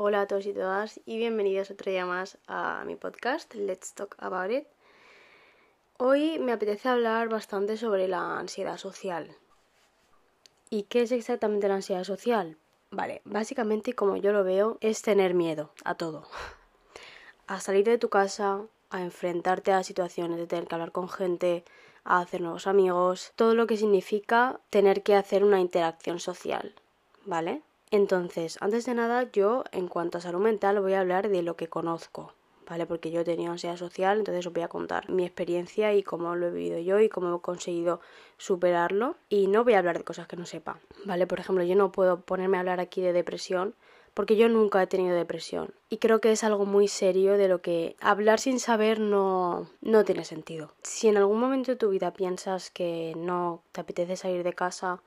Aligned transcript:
Hola 0.00 0.20
a 0.20 0.26
todos 0.28 0.46
y 0.46 0.52
todas 0.52 1.00
y 1.06 1.18
bienvenidos 1.18 1.72
otro 1.72 1.90
día 1.90 2.06
más 2.06 2.38
a 2.46 2.84
mi 2.86 2.94
podcast 2.94 3.52
Let's 3.56 3.94
Talk 3.94 4.14
About 4.20 4.52
It. 4.52 4.64
Hoy 5.96 6.38
me 6.38 6.52
apetece 6.52 6.88
hablar 6.88 7.28
bastante 7.28 7.76
sobre 7.76 8.06
la 8.06 8.38
ansiedad 8.38 8.76
social. 8.76 9.34
¿Y 10.70 10.84
qué 10.84 11.02
es 11.02 11.10
exactamente 11.10 11.66
la 11.66 11.74
ansiedad 11.74 12.04
social? 12.04 12.56
Vale, 12.92 13.22
básicamente 13.24 13.94
como 13.94 14.16
yo 14.16 14.32
lo 14.32 14.44
veo 14.44 14.78
es 14.80 15.02
tener 15.02 15.34
miedo 15.34 15.72
a 15.82 15.96
todo. 15.96 16.28
A 17.48 17.58
salir 17.58 17.84
de 17.84 17.98
tu 17.98 18.08
casa, 18.08 18.60
a 18.90 19.02
enfrentarte 19.02 19.72
a 19.72 19.82
situaciones 19.82 20.38
de 20.38 20.46
tener 20.46 20.68
que 20.68 20.76
hablar 20.76 20.92
con 20.92 21.08
gente, 21.08 21.64
a 22.04 22.20
hacer 22.20 22.40
nuevos 22.40 22.68
amigos, 22.68 23.32
todo 23.34 23.56
lo 23.56 23.66
que 23.66 23.76
significa 23.76 24.60
tener 24.70 25.02
que 25.02 25.16
hacer 25.16 25.42
una 25.42 25.58
interacción 25.58 26.20
social, 26.20 26.76
¿vale? 27.24 27.62
Entonces, 27.90 28.58
antes 28.60 28.84
de 28.84 28.94
nada, 28.94 29.30
yo 29.32 29.64
en 29.72 29.88
cuanto 29.88 30.18
a 30.18 30.20
salud 30.20 30.40
mental 30.40 30.80
voy 30.80 30.92
a 30.92 31.00
hablar 31.00 31.28
de 31.28 31.42
lo 31.42 31.56
que 31.56 31.68
conozco, 31.68 32.34
¿vale? 32.68 32.86
Porque 32.86 33.10
yo 33.10 33.24
tenido 33.24 33.52
ansiedad 33.52 33.76
social, 33.76 34.18
entonces 34.18 34.46
os 34.46 34.52
voy 34.52 34.62
a 34.62 34.68
contar 34.68 35.08
mi 35.08 35.24
experiencia 35.24 35.94
y 35.94 36.02
cómo 36.02 36.34
lo 36.36 36.48
he 36.48 36.50
vivido 36.50 36.78
yo 36.78 37.00
y 37.00 37.08
cómo 37.08 37.34
he 37.34 37.40
conseguido 37.40 38.00
superarlo. 38.36 39.16
Y 39.28 39.46
no 39.46 39.64
voy 39.64 39.74
a 39.74 39.78
hablar 39.78 39.98
de 39.98 40.04
cosas 40.04 40.26
que 40.26 40.36
no 40.36 40.44
sepa, 40.44 40.78
¿vale? 41.04 41.26
Por 41.26 41.40
ejemplo, 41.40 41.64
yo 41.64 41.76
no 41.76 41.92
puedo 41.92 42.20
ponerme 42.20 42.58
a 42.58 42.60
hablar 42.60 42.80
aquí 42.80 43.00
de 43.00 43.12
depresión 43.12 43.74
porque 44.18 44.36
yo 44.36 44.48
nunca 44.48 44.82
he 44.82 44.86
tenido 44.88 45.14
depresión. 45.14 45.72
Y 45.88 45.98
creo 45.98 46.20
que 46.20 46.32
es 46.32 46.42
algo 46.42 46.66
muy 46.66 46.88
serio 46.88 47.38
de 47.38 47.46
lo 47.46 47.62
que 47.62 47.94
hablar 48.00 48.40
sin 48.40 48.58
saber 48.58 48.98
no, 48.98 49.68
no 49.80 50.04
tiene 50.04 50.24
sentido. 50.24 50.72
Si 50.82 51.06
en 51.06 51.16
algún 51.16 51.38
momento 51.38 51.70
de 51.70 51.76
tu 51.76 51.88
vida 51.90 52.12
piensas 52.12 52.70
que 52.70 53.14
no 53.16 53.62
te 53.70 53.80
apetece 53.80 54.16
salir 54.16 54.42
de 54.42 54.54
casa, 54.54 55.02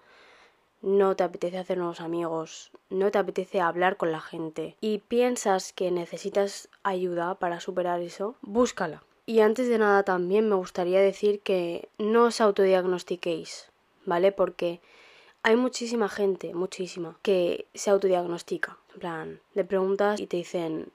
no 0.82 1.16
te 1.16 1.24
apetece 1.24 1.58
hacer 1.58 1.78
nuevos 1.78 2.02
amigos, 2.02 2.72
no 2.90 3.12
te 3.12 3.18
apetece 3.18 3.62
hablar 3.62 3.98
con 3.98 4.12
la 4.12 4.22
gente 4.22 4.76
y 4.82 5.00
piensas 5.00 5.74
que 5.74 5.92
necesitas 5.92 6.70
ayuda 6.84 7.36
para 7.36 7.60
superar 7.60 8.02
eso, 8.02 8.36
búscala. 8.42 9.04
Y 9.26 9.42
antes 9.42 9.70
de 9.70 9.78
nada 9.78 10.04
también 10.04 10.50
me 10.50 10.56
gustaría 10.56 11.00
decir 11.00 11.42
que 11.42 11.90
no 11.98 12.26
os 12.26 12.42
autodiagnostiquéis, 12.42 13.72
¿vale? 14.06 14.32
Porque 14.32 14.82
hay 15.44 15.56
muchísima 15.56 16.10
gente, 16.10 16.54
muchísima, 16.54 17.18
que 17.22 17.68
se 17.74 17.90
autodiagnostica. 17.90 18.78
En 18.94 19.00
plan, 19.00 19.40
le 19.54 19.64
preguntas 19.64 20.20
y 20.20 20.28
te 20.28 20.38
dicen, 20.38 20.92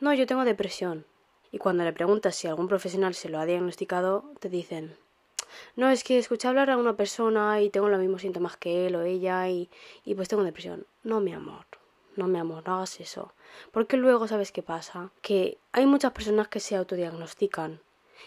no, 0.00 0.12
yo 0.14 0.26
tengo 0.26 0.44
depresión. 0.44 1.06
Y 1.52 1.58
cuando 1.58 1.84
le 1.84 1.92
preguntas 1.92 2.36
si 2.36 2.46
algún 2.46 2.68
profesional 2.68 3.14
se 3.14 3.28
lo 3.28 3.38
ha 3.38 3.46
diagnosticado, 3.46 4.24
te 4.38 4.48
dicen, 4.48 4.96
no, 5.76 5.90
es 5.90 6.04
que 6.04 6.18
escuché 6.18 6.48
hablar 6.48 6.70
a 6.70 6.76
una 6.76 6.96
persona 6.96 7.60
y 7.60 7.70
tengo 7.70 7.88
los 7.88 8.00
mismos 8.00 8.22
síntomas 8.22 8.56
que 8.56 8.86
él 8.86 8.96
o 8.96 9.02
ella 9.02 9.48
y, 9.48 9.68
pues 10.16 10.28
tengo 10.28 10.44
depresión. 10.44 10.86
No, 11.02 11.20
mi 11.20 11.32
amor, 11.32 11.66
no, 12.16 12.26
mi 12.26 12.38
amor, 12.38 12.62
no 12.66 12.76
hagas 12.76 13.00
eso. 13.00 13.32
Porque 13.72 13.96
luego, 13.96 14.28
¿sabes 14.28 14.52
qué 14.52 14.62
pasa? 14.62 15.10
Que 15.22 15.58
hay 15.72 15.86
muchas 15.86 16.12
personas 16.12 16.48
que 16.48 16.60
se 16.60 16.76
autodiagnostican 16.76 17.80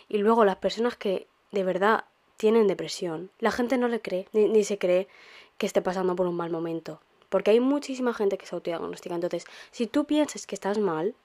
y 0.09 0.17
luego 0.17 0.45
las 0.45 0.57
personas 0.57 0.95
que 0.95 1.27
de 1.51 1.63
verdad 1.63 2.05
tienen 2.37 2.67
depresión, 2.67 3.29
la 3.39 3.51
gente 3.51 3.77
no 3.77 3.87
le 3.87 4.01
cree, 4.01 4.27
ni, 4.33 4.49
ni 4.49 4.63
se 4.63 4.77
cree 4.77 5.07
que 5.57 5.65
esté 5.65 5.81
pasando 5.81 6.15
por 6.15 6.27
un 6.27 6.35
mal 6.35 6.49
momento. 6.49 7.01
Porque 7.29 7.51
hay 7.51 7.59
muchísima 7.59 8.13
gente 8.13 8.37
que 8.37 8.45
se 8.45 8.55
autodiagnostica. 8.55 9.15
Entonces, 9.15 9.45
si 9.71 9.87
tú 9.87 10.05
piensas 10.05 10.45
que 10.45 10.55
estás 10.55 10.77
mal, 10.77 11.15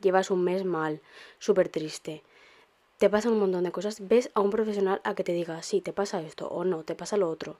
llevas 0.00 0.30
un 0.30 0.44
mes 0.44 0.64
mal, 0.64 1.00
súper 1.38 1.68
triste, 1.68 2.22
te 2.98 3.10
pasan 3.10 3.32
un 3.32 3.40
montón 3.40 3.64
de 3.64 3.72
cosas, 3.72 4.06
ves 4.08 4.30
a 4.34 4.40
un 4.40 4.50
profesional 4.50 5.00
a 5.04 5.14
que 5.14 5.24
te 5.24 5.32
diga, 5.32 5.62
sí, 5.62 5.80
te 5.80 5.92
pasa 5.92 6.20
esto 6.22 6.48
o 6.48 6.64
no, 6.64 6.82
te 6.84 6.94
pasa 6.94 7.16
lo 7.16 7.28
otro. 7.28 7.58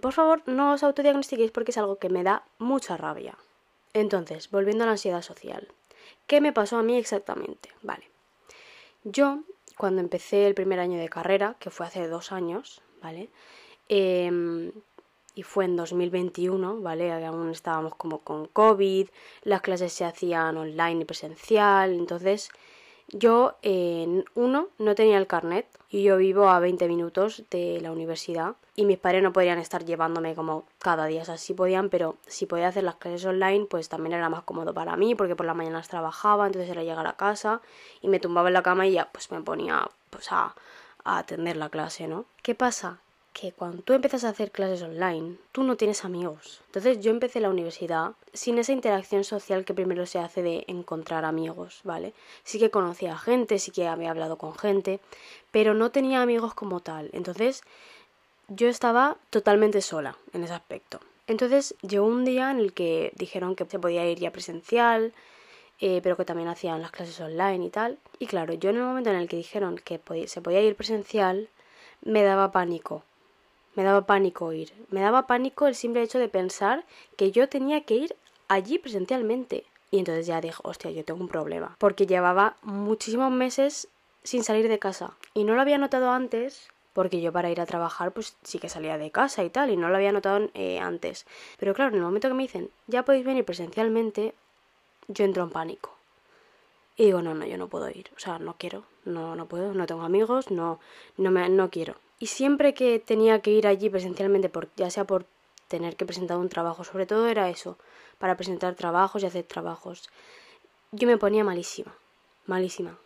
Por 0.00 0.12
favor, 0.12 0.42
no 0.46 0.72
os 0.72 0.82
autodiagnostiquéis 0.82 1.50
porque 1.50 1.70
es 1.70 1.78
algo 1.78 1.96
que 1.96 2.08
me 2.08 2.22
da 2.22 2.44
mucha 2.58 2.96
rabia. 2.96 3.36
Entonces, 3.92 4.50
volviendo 4.50 4.84
a 4.84 4.86
la 4.86 4.92
ansiedad 4.92 5.22
social. 5.22 5.68
¿Qué 6.26 6.40
me 6.40 6.52
pasó 6.52 6.78
a 6.78 6.82
mí 6.82 6.96
exactamente? 6.96 7.70
Vale. 7.82 8.08
Yo, 9.04 9.40
cuando 9.76 10.00
empecé 10.00 10.46
el 10.46 10.54
primer 10.54 10.80
año 10.80 10.98
de 10.98 11.08
carrera, 11.08 11.56
que 11.60 11.70
fue 11.70 11.86
hace 11.86 12.08
dos 12.08 12.32
años, 12.32 12.80
¿vale? 13.02 13.28
Eh, 13.88 14.72
y 15.36 15.42
fue 15.42 15.66
en 15.66 15.76
2021, 15.76 16.80
¿vale? 16.80 17.12
Aún 17.12 17.50
estábamos 17.50 17.94
como 17.94 18.20
con 18.20 18.46
COVID, 18.46 19.08
las 19.42 19.60
clases 19.60 19.92
se 19.92 20.06
hacían 20.06 20.56
online 20.56 21.02
y 21.02 21.04
presencial, 21.04 21.92
entonces 21.92 22.48
yo, 23.08 23.56
en 23.62 24.24
uno, 24.34 24.68
no 24.78 24.94
tenía 24.94 25.18
el 25.18 25.26
carnet 25.26 25.66
y 25.88 26.02
yo 26.02 26.16
vivo 26.16 26.48
a 26.48 26.58
20 26.58 26.88
minutos 26.88 27.44
de 27.50 27.80
la 27.80 27.92
universidad 27.92 28.56
y 28.74 28.84
mis 28.84 28.98
padres 28.98 29.22
no 29.22 29.32
podían 29.32 29.58
estar 29.58 29.84
llevándome 29.84 30.34
como 30.34 30.64
cada 30.78 31.06
día, 31.06 31.22
o 31.22 31.24
sea, 31.24 31.36
podían, 31.56 31.88
pero 31.88 32.16
si 32.26 32.46
podía 32.46 32.68
hacer 32.68 32.84
las 32.84 32.96
clases 32.96 33.24
online, 33.24 33.66
pues 33.66 33.88
también 33.88 34.14
era 34.14 34.28
más 34.28 34.42
cómodo 34.42 34.74
para 34.74 34.96
mí 34.96 35.14
porque 35.14 35.36
por 35.36 35.46
las 35.46 35.56
mañanas 35.56 35.88
trabajaba, 35.88 36.46
entonces 36.46 36.70
era 36.70 36.82
llegar 36.82 37.06
a 37.06 37.16
casa 37.16 37.60
y 38.02 38.08
me 38.08 38.20
tumbaba 38.20 38.48
en 38.48 38.54
la 38.54 38.62
cama 38.62 38.86
y 38.86 38.92
ya 38.92 39.08
pues 39.12 39.30
me 39.30 39.40
ponía 39.40 39.88
pues 40.10 40.32
a 40.32 40.54
atender 41.04 41.56
la 41.56 41.68
clase, 41.68 42.08
¿no? 42.08 42.24
¿Qué 42.42 42.54
pasa? 42.54 42.98
Que 43.38 43.52
cuando 43.52 43.82
tú 43.82 43.92
empiezas 43.92 44.24
a 44.24 44.30
hacer 44.30 44.50
clases 44.50 44.80
online, 44.80 45.36
tú 45.52 45.62
no 45.62 45.76
tienes 45.76 46.06
amigos. 46.06 46.62
Entonces 46.68 47.00
yo 47.00 47.10
empecé 47.10 47.38
la 47.38 47.50
universidad 47.50 48.12
sin 48.32 48.56
esa 48.56 48.72
interacción 48.72 49.24
social 49.24 49.66
que 49.66 49.74
primero 49.74 50.06
se 50.06 50.18
hace 50.18 50.42
de 50.42 50.64
encontrar 50.68 51.26
amigos, 51.26 51.80
¿vale? 51.84 52.14
Sí 52.44 52.58
que 52.58 52.70
conocía 52.70 53.18
gente, 53.18 53.58
sí 53.58 53.72
que 53.72 53.88
había 53.88 54.10
hablado 54.10 54.38
con 54.38 54.56
gente, 54.56 55.00
pero 55.50 55.74
no 55.74 55.90
tenía 55.90 56.22
amigos 56.22 56.54
como 56.54 56.80
tal. 56.80 57.10
Entonces 57.12 57.62
yo 58.48 58.68
estaba 58.68 59.18
totalmente 59.28 59.82
sola 59.82 60.16
en 60.32 60.42
ese 60.42 60.54
aspecto. 60.54 61.00
Entonces 61.26 61.74
llegó 61.82 62.06
un 62.06 62.24
día 62.24 62.50
en 62.50 62.58
el 62.58 62.72
que 62.72 63.12
dijeron 63.16 63.54
que 63.54 63.66
se 63.66 63.78
podía 63.78 64.08
ir 64.08 64.18
ya 64.18 64.30
presencial, 64.30 65.12
eh, 65.80 66.00
pero 66.02 66.16
que 66.16 66.24
también 66.24 66.48
hacían 66.48 66.80
las 66.80 66.90
clases 66.90 67.20
online 67.20 67.66
y 67.66 67.70
tal. 67.70 67.98
Y 68.18 68.28
claro, 68.28 68.54
yo 68.54 68.70
en 68.70 68.76
el 68.76 68.84
momento 68.84 69.10
en 69.10 69.16
el 69.16 69.28
que 69.28 69.36
dijeron 69.36 69.76
que 69.76 70.00
se 70.26 70.40
podía 70.40 70.62
ir 70.62 70.74
presencial, 70.74 71.50
me 72.00 72.22
daba 72.22 72.50
pánico 72.50 73.02
me 73.76 73.84
daba 73.84 74.06
pánico 74.06 74.52
ir. 74.52 74.72
Me 74.90 75.00
daba 75.00 75.26
pánico 75.26 75.66
el 75.66 75.74
simple 75.74 76.02
hecho 76.02 76.18
de 76.18 76.28
pensar 76.28 76.84
que 77.16 77.30
yo 77.30 77.48
tenía 77.48 77.82
que 77.82 77.94
ir 77.94 78.16
allí 78.48 78.78
presencialmente. 78.78 79.64
Y 79.90 79.98
entonces 79.98 80.26
ya 80.26 80.40
dije, 80.40 80.58
hostia, 80.64 80.90
yo 80.90 81.04
tengo 81.04 81.20
un 81.20 81.28
problema. 81.28 81.76
Porque 81.78 82.06
llevaba 82.06 82.56
muchísimos 82.62 83.30
meses 83.30 83.88
sin 84.24 84.42
salir 84.42 84.68
de 84.68 84.78
casa. 84.78 85.12
Y 85.34 85.44
no 85.44 85.54
lo 85.54 85.60
había 85.60 85.78
notado 85.78 86.10
antes, 86.10 86.68
porque 86.92 87.20
yo 87.20 87.32
para 87.32 87.50
ir 87.50 87.60
a 87.60 87.66
trabajar 87.66 88.12
pues 88.12 88.36
sí 88.42 88.58
que 88.58 88.68
salía 88.68 88.98
de 88.98 89.10
casa 89.10 89.44
y 89.44 89.50
tal, 89.50 89.70
y 89.70 89.76
no 89.76 89.90
lo 89.90 89.96
había 89.96 90.12
notado 90.12 90.48
eh, 90.54 90.78
antes. 90.80 91.26
Pero 91.58 91.74
claro, 91.74 91.90
en 91.90 91.96
el 91.96 92.02
momento 92.02 92.28
que 92.28 92.34
me 92.34 92.42
dicen, 92.42 92.70
ya 92.86 93.04
podéis 93.04 93.24
venir 93.24 93.44
presencialmente, 93.44 94.34
yo 95.06 95.24
entro 95.24 95.44
en 95.44 95.50
pánico. 95.50 95.94
Y 96.96 97.04
digo, 97.04 97.20
no, 97.20 97.34
no, 97.34 97.44
yo 97.44 97.58
no 97.58 97.68
puedo 97.68 97.90
ir. 97.90 98.10
O 98.16 98.18
sea, 98.18 98.38
no 98.38 98.54
quiero, 98.58 98.84
no, 99.04 99.36
no 99.36 99.44
puedo, 99.46 99.74
no 99.74 99.86
tengo 99.86 100.02
amigos, 100.02 100.50
no, 100.50 100.80
no, 101.18 101.30
me, 101.30 101.48
no 101.50 101.68
quiero. 101.68 101.96
Y 102.18 102.26
siempre 102.26 102.74
que 102.74 102.98
tenía 102.98 103.40
que 103.40 103.50
ir 103.50 103.66
allí 103.66 103.90
presencialmente, 103.90 104.48
por, 104.48 104.68
ya 104.76 104.90
sea 104.90 105.04
por 105.04 105.26
tener 105.68 105.96
que 105.96 106.06
presentar 106.06 106.38
un 106.38 106.48
trabajo, 106.48 106.84
sobre 106.84 107.06
todo 107.06 107.26
era 107.26 107.50
eso, 107.50 107.76
para 108.18 108.36
presentar 108.36 108.74
trabajos 108.74 109.22
y 109.22 109.26
hacer 109.26 109.44
trabajos, 109.44 110.08
yo 110.92 111.06
me 111.06 111.18
ponía 111.18 111.44
malísima, 111.44 111.94
malísima. 112.46 112.98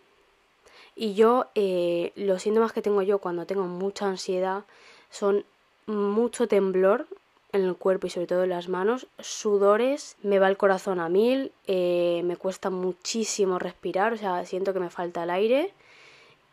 Y 0.94 1.14
yo, 1.14 1.46
eh, 1.54 2.12
los 2.14 2.42
síntomas 2.42 2.72
que 2.72 2.82
tengo 2.82 3.02
yo 3.02 3.18
cuando 3.18 3.46
tengo 3.46 3.64
mucha 3.64 4.06
ansiedad 4.06 4.64
son 5.10 5.44
mucho 5.86 6.46
temblor 6.46 7.06
en 7.52 7.62
el 7.62 7.74
cuerpo 7.74 8.06
y 8.06 8.10
sobre 8.10 8.26
todo 8.26 8.44
en 8.44 8.50
las 8.50 8.68
manos, 8.68 9.08
sudores, 9.18 10.16
me 10.22 10.38
va 10.38 10.48
el 10.48 10.56
corazón 10.56 11.00
a 11.00 11.08
mil, 11.08 11.52
eh, 11.66 12.22
me 12.24 12.36
cuesta 12.36 12.70
muchísimo 12.70 13.58
respirar, 13.58 14.12
o 14.12 14.16
sea, 14.16 14.44
siento 14.46 14.72
que 14.72 14.80
me 14.80 14.90
falta 14.90 15.24
el 15.24 15.30
aire 15.30 15.72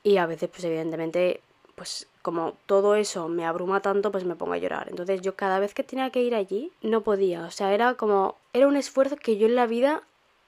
y 0.01 0.17
a 0.17 0.25
veces 0.25 0.50
pues 0.50 0.63
evidentemente 0.63 1.41
pues 1.78 2.08
como 2.24 2.58
todo 2.66 2.96
eso 2.96 3.30
me 3.30 3.46
abruma 3.46 3.82
tanto, 3.84 4.12
pues 4.12 4.24
me 4.26 4.36
pongo 4.36 4.54
a 4.54 4.58
llorar. 4.58 4.88
Entonces 4.90 5.22
yo 5.22 5.36
cada 5.36 5.60
vez 5.60 5.76
que 5.76 5.84
tenía 5.84 6.10
que 6.10 6.24
ir 6.24 6.34
allí 6.34 6.72
no 6.82 7.02
podía, 7.02 7.46
o 7.46 7.52
sea, 7.52 7.72
era 7.72 7.94
como 7.94 8.36
era 8.52 8.68
un 8.68 8.76
esfuerzo 8.76 9.16
que 9.16 9.38
yo 9.38 9.46
en 9.46 9.54
la 9.54 9.68
vida 9.68 10.02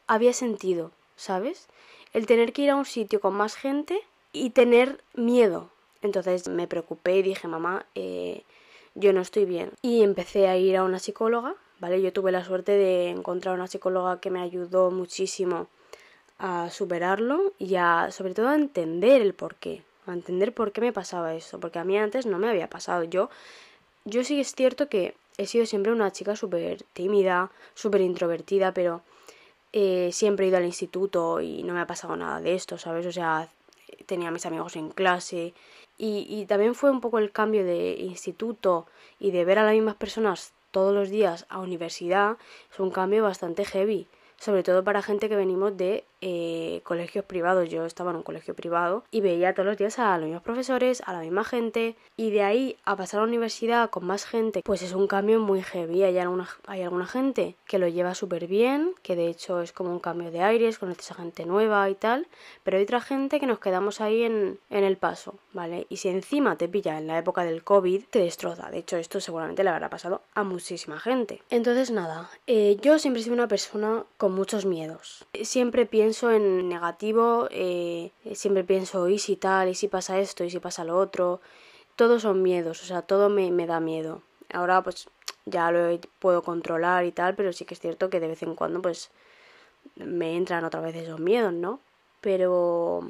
había 0.08 0.34
sentido, 0.34 0.90
¿sabes? 1.16 1.68
El 2.14 2.26
tener 2.26 2.52
que 2.52 2.64
ir 2.64 2.72
a 2.72 2.76
un 2.76 2.86
sitio 2.86 3.22
con 3.22 3.36
más 3.36 3.56
gente 3.56 4.02
y 4.34 4.50
tener 4.50 5.04
miedo. 5.14 5.70
Entonces 6.02 6.48
me 6.48 6.68
preocupé 6.68 7.18
y 7.18 7.22
dije, 7.22 7.48
mamá, 7.48 7.86
eh, 7.94 8.42
yo 8.96 9.14
no 9.14 9.22
estoy 9.22 9.46
bien. 9.46 9.72
Y 9.84 10.02
empecé 10.02 10.48
a 10.48 10.58
ir 10.58 10.78
a 10.78 10.84
una 10.84 10.98
psicóloga, 10.98 11.54
¿vale? 11.80 12.02
Yo 12.02 12.12
tuve 12.12 12.32
la 12.32 12.44
suerte 12.44 12.72
de 12.72 13.10
encontrar 13.10 13.54
una 13.54 13.68
psicóloga 13.68 14.20
que 14.20 14.32
me 14.32 14.42
ayudó 14.42 14.90
muchísimo 14.90 15.68
a 16.40 16.72
superarlo 16.72 17.54
y 17.60 17.76
a, 17.76 18.10
sobre 18.10 18.34
todo, 18.34 18.48
a 18.48 18.56
entender 18.56 19.22
el 19.22 19.36
porqué 19.36 19.84
entender 20.14 20.54
por 20.54 20.72
qué 20.72 20.82
me 20.82 20.94
pasaba 20.94 21.36
eso, 21.36 21.60
porque 21.60 21.80
a 21.80 21.84
mí 21.84 21.98
antes 21.98 22.26
no 22.26 22.38
me 22.40 22.50
había 22.50 22.70
pasado. 22.70 23.04
Yo, 23.04 23.30
yo 24.06 24.24
sí 24.24 24.40
es 24.40 24.54
cierto 24.56 24.90
que 24.90 25.16
he 25.38 25.46
sido 25.46 25.66
siempre 25.66 25.92
una 25.92 26.12
chica 26.12 26.36
súper 26.36 26.84
tímida, 26.94 27.52
súper 27.74 28.02
introvertida, 28.02 28.74
pero 28.74 29.02
eh, 29.74 30.10
siempre 30.12 30.46
he 30.46 30.50
ido 30.50 30.58
al 30.58 30.66
instituto 30.66 31.42
y 31.42 31.64
no 31.64 31.74
me 31.74 31.82
ha 31.82 31.88
pasado 31.88 32.16
nada 32.16 32.42
de 32.42 32.56
esto, 32.56 32.78
¿sabes? 32.78 33.06
O 33.06 33.12
sea, 33.12 33.50
tenía 34.06 34.32
mis 34.32 34.46
amigos 34.46 34.76
en 34.76 34.90
clase 34.90 35.54
y, 35.98 36.26
y 36.30 36.46
también 36.46 36.76
fue 36.76 36.92
un 36.92 37.02
poco 37.02 37.20
el 37.20 37.32
cambio 37.32 37.64
de 37.64 37.96
instituto 38.00 38.88
y 39.20 39.32
de 39.32 39.46
ver 39.46 39.60
a 39.60 39.64
las 39.64 39.74
mismas 39.74 39.96
personas 39.96 40.54
todos 40.72 40.94
los 40.94 41.10
días 41.10 41.46
a 41.50 41.60
universidad, 41.60 42.38
es 42.72 42.80
un 42.80 42.92
cambio 42.92 43.24
bastante 43.24 43.66
heavy. 43.66 44.08
sobre 44.38 44.64
todo 44.64 44.84
para 44.84 45.02
gente 45.02 45.28
que 45.28 45.36
venimos 45.36 45.76
de 45.76 46.06
eh, 46.22 46.82
colegios 46.84 47.26
privados. 47.26 47.70
Yo 47.70 47.86
estaba 47.86 48.12
en 48.12 48.18
un 48.18 48.24
colegio 48.24 48.54
privado 48.54 49.04
y 49.12 49.22
veía 49.22 49.54
todos 49.54 49.68
los 49.68 49.78
días 49.78 50.00
a 50.00 50.18
los 50.18 50.26
mismos 50.26 50.44
profesores, 50.44 51.02
a 51.06 51.14
la 51.14 51.22
misma 51.22 51.44
gente, 51.44 51.96
y 52.18 52.32
de 52.32 52.44
ahí 52.44 52.78
a 52.84 52.96
pasar 52.96 53.20
a 53.20 53.24
la 53.24 53.30
universidad 53.30 53.90
con 53.90 54.06
más 54.06 54.26
gente, 54.26 54.62
pues 54.64 54.82
es 54.82 54.94
un 54.94 55.08
cambio 55.08 55.40
muy 55.40 55.62
heavy. 55.62 56.04
Hay 56.04 56.18
alguna, 56.18 56.50
hay 56.68 56.82
alguna 56.82 57.06
gente 57.06 57.56
que 57.66 57.80
lo 57.80 57.88
lleva 57.88 58.16
súper 58.16 58.48
bien, 58.48 58.94
que 59.02 59.16
de 59.16 59.28
hecho 59.28 59.62
es 59.62 59.72
como 59.72 59.92
un 59.92 60.00
cambio 60.00 60.32
de 60.32 60.42
aires, 60.42 60.80
conoces 60.80 61.12
a 61.12 61.16
gente 61.16 61.46
nueva 61.46 61.90
y 61.90 61.96
tal, 61.96 62.28
pero 62.64 62.78
hay 62.78 62.84
otra 62.84 63.02
gente 63.02 63.40
que 63.40 63.48
nos 63.48 63.60
quedamos 63.60 64.02
ahí 64.02 64.24
en, 64.24 64.60
en 64.70 64.84
el 64.84 64.98
paso, 64.98 65.36
¿vale? 65.54 65.88
Y 65.90 65.98
si 65.98 66.10
encima 66.10 66.58
te 66.58 66.68
pilla 66.68 66.98
en 66.98 67.08
la 67.08 67.18
época 67.18 67.44
del 67.44 67.64
COVID, 67.64 68.04
te 68.10 68.20
destroza. 68.20 68.70
De 68.72 68.80
hecho, 68.80 68.98
esto 68.98 69.22
seguramente 69.22 69.64
le 69.64 69.70
habrá 69.70 69.90
pasado 69.90 70.22
a 70.34 70.44
muchísima 70.44 71.00
gente. 71.00 71.42
Entonces, 71.50 71.92
nada, 71.92 72.30
eh, 72.48 72.78
yo 72.82 73.00
siempre 73.00 73.22
he 73.22 73.24
sido 73.24 73.36
una 73.36 73.48
persona 73.48 74.04
con 74.18 74.34
muchos 74.34 74.66
miedos. 74.66 75.26
Siempre 75.44 75.86
pienso 75.86 76.09
en 76.24 76.70
negativo, 76.70 77.48
eh, 77.52 78.12
siempre 78.34 78.64
pienso, 78.64 79.08
¿y 79.10 79.20
si 79.20 79.36
tal? 79.36 79.70
¿y 79.70 79.76
si 79.76 79.88
pasa 79.88 80.20
esto? 80.20 80.44
¿y 80.44 80.50
si 80.50 80.60
pasa 80.60 80.84
lo 80.84 80.98
otro? 80.98 81.42
Todos 81.96 82.22
son 82.24 82.42
miedos, 82.42 82.82
o 82.84 82.86
sea, 82.86 83.02
todo 83.02 83.30
me, 83.30 83.52
me 83.52 83.68
da 83.68 83.80
miedo. 83.80 84.22
Ahora, 84.52 84.84
pues 84.84 85.10
ya 85.46 85.72
lo 85.72 86.00
puedo 86.20 86.44
controlar 86.44 87.06
y 87.06 87.12
tal, 87.12 87.36
pero 87.36 87.54
sí 87.54 87.66
que 87.66 87.74
es 87.74 87.80
cierto 87.80 88.10
que 88.10 88.20
de 88.20 88.28
vez 88.28 88.44
en 88.44 88.56
cuando, 88.56 88.82
pues 88.82 89.12
me 89.96 90.36
entran 90.38 90.66
otra 90.66 90.82
vez 90.82 90.96
esos 90.96 91.20
miedos, 91.20 91.54
¿no? 91.54 91.80
Pero 92.22 93.02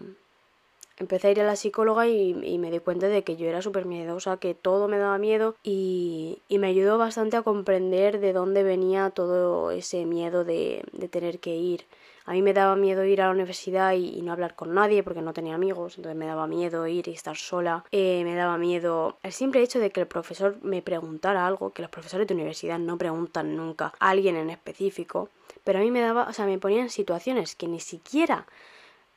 empecé 1.00 1.30
a 1.30 1.32
ir 1.32 1.42
a 1.42 1.46
la 1.46 1.56
psicóloga 1.56 2.08
y, 2.08 2.34
me 2.34 2.72
di 2.72 2.80
cuenta 2.80 3.08
de 3.08 3.24
que 3.24 3.38
yo 3.38 3.48
era 3.48 3.62
súper 3.62 3.86
miedosa, 3.86 4.38
que 4.38 4.54
todo 4.54 4.88
me 4.88 4.98
daba 4.98 5.18
miedo 5.18 5.56
y, 5.64 6.42
me 6.50 6.68
ayudó 6.68 6.98
bastante 6.98 7.38
a 7.38 7.42
comprender 7.42 8.20
de 8.20 8.34
dónde 8.34 8.64
venía 8.64 9.10
todo 9.10 9.72
ese 9.72 10.06
miedo 10.06 10.44
de, 10.44 10.84
tener 11.10 11.40
que 11.40 11.56
ir. 11.56 11.86
A 12.30 12.34
mí 12.34 12.44
me 12.44 12.54
daba 12.54 12.76
miedo 12.76 13.04
ir 13.06 13.24
a 13.24 13.26
la 13.26 13.32
universidad 13.32 13.94
y, 13.94 14.22
no 14.22 14.32
hablar 14.32 14.54
con 14.54 14.76
nadie 14.76 15.02
porque 15.02 15.24
no 15.24 15.34
tenía 15.34 15.56
amigos, 15.56 15.98
entonces 15.98 16.16
me 16.16 16.28
daba 16.28 16.46
miedo 16.46 16.86
ir 16.86 17.08
y 17.08 17.14
estar 17.14 17.36
sola. 17.36 17.84
Eh, 17.90 18.24
me 18.24 18.36
daba 18.36 18.60
miedo 18.60 19.18
el 19.24 19.32
simple 19.32 19.64
hecho 19.64 19.80
de 19.80 19.90
que 19.90 20.02
el 20.02 20.06
profesor 20.06 20.56
me 20.62 20.84
preguntara 20.84 21.48
algo, 21.48 21.72
que 21.72 21.82
los 21.82 21.90
profesores 21.90 22.28
de 22.28 22.36
universidad 22.36 22.78
no 22.78 23.00
preguntan 23.00 23.58
nunca 23.58 23.94
a 23.98 24.10
alguien 24.12 24.36
en 24.36 24.52
específico, 24.52 25.30
pero 25.64 25.80
a 25.80 25.82
mí 25.82 25.90
me 25.90 26.02
daba, 26.02 26.28
o 26.30 26.34
sea, 26.34 26.46
me 26.46 26.60
ponía 26.60 26.84
en 26.84 26.92
situaciones 26.92 27.56
que 27.56 27.68
ni 27.68 27.80
siquiera 27.80 28.46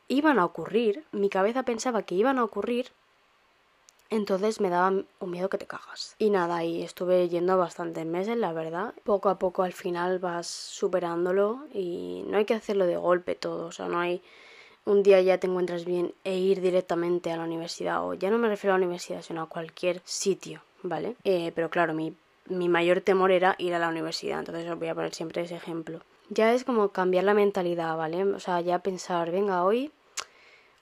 iban 0.08 0.38
a 0.38 0.46
ocurrir, 0.46 1.04
mi 1.12 1.28
cabeza 1.28 1.64
pensaba 1.64 2.04
que 2.04 2.14
iban 2.14 2.38
a 2.38 2.44
ocurrir, 2.44 2.92
entonces 4.12 4.60
me 4.60 4.68
daba 4.68 4.88
un 4.90 5.30
miedo 5.30 5.48
que 5.48 5.58
te 5.58 5.66
cagas. 5.66 6.14
Y 6.18 6.30
nada, 6.30 6.64
y 6.64 6.82
estuve 6.82 7.28
yendo 7.28 7.56
bastantes 7.56 8.06
meses, 8.06 8.36
la 8.36 8.52
verdad. 8.52 8.94
Poco 9.04 9.28
a 9.28 9.38
poco 9.38 9.62
al 9.62 9.72
final 9.72 10.18
vas 10.18 10.46
superándolo 10.46 11.60
y 11.72 12.24
no 12.26 12.36
hay 12.36 12.44
que 12.44 12.54
hacerlo 12.54 12.86
de 12.86 12.96
golpe 12.96 13.34
todo, 13.34 13.66
o 13.66 13.72
sea, 13.72 13.88
no 13.88 13.98
hay 13.98 14.22
un 14.84 15.02
día 15.02 15.20
ya 15.20 15.38
te 15.38 15.46
encuentras 15.46 15.84
bien 15.84 16.12
e 16.24 16.36
ir 16.36 16.60
directamente 16.60 17.30
a 17.30 17.36
la 17.36 17.44
universidad, 17.44 18.04
o 18.04 18.14
ya 18.14 18.30
no 18.30 18.38
me 18.38 18.48
refiero 18.48 18.74
a 18.74 18.78
la 18.78 18.84
universidad, 18.84 19.22
sino 19.22 19.42
a 19.42 19.48
cualquier 19.48 20.02
sitio, 20.04 20.62
¿vale? 20.82 21.16
Eh, 21.24 21.52
pero 21.54 21.70
claro, 21.70 21.94
mi, 21.94 22.14
mi 22.46 22.68
mayor 22.68 23.00
temor 23.00 23.30
era 23.30 23.54
ir 23.58 23.74
a 23.74 23.78
la 23.78 23.88
universidad, 23.88 24.40
entonces 24.40 24.68
os 24.68 24.78
voy 24.78 24.88
a 24.88 24.94
poner 24.94 25.14
siempre 25.14 25.42
ese 25.42 25.56
ejemplo. 25.56 26.00
Ya 26.30 26.52
es 26.52 26.64
como 26.64 26.88
cambiar 26.88 27.24
la 27.24 27.34
mentalidad, 27.34 27.96
¿vale? 27.96 28.24
O 28.24 28.40
sea, 28.40 28.60
ya 28.60 28.80
pensar, 28.80 29.30
venga, 29.30 29.64
hoy 29.64 29.92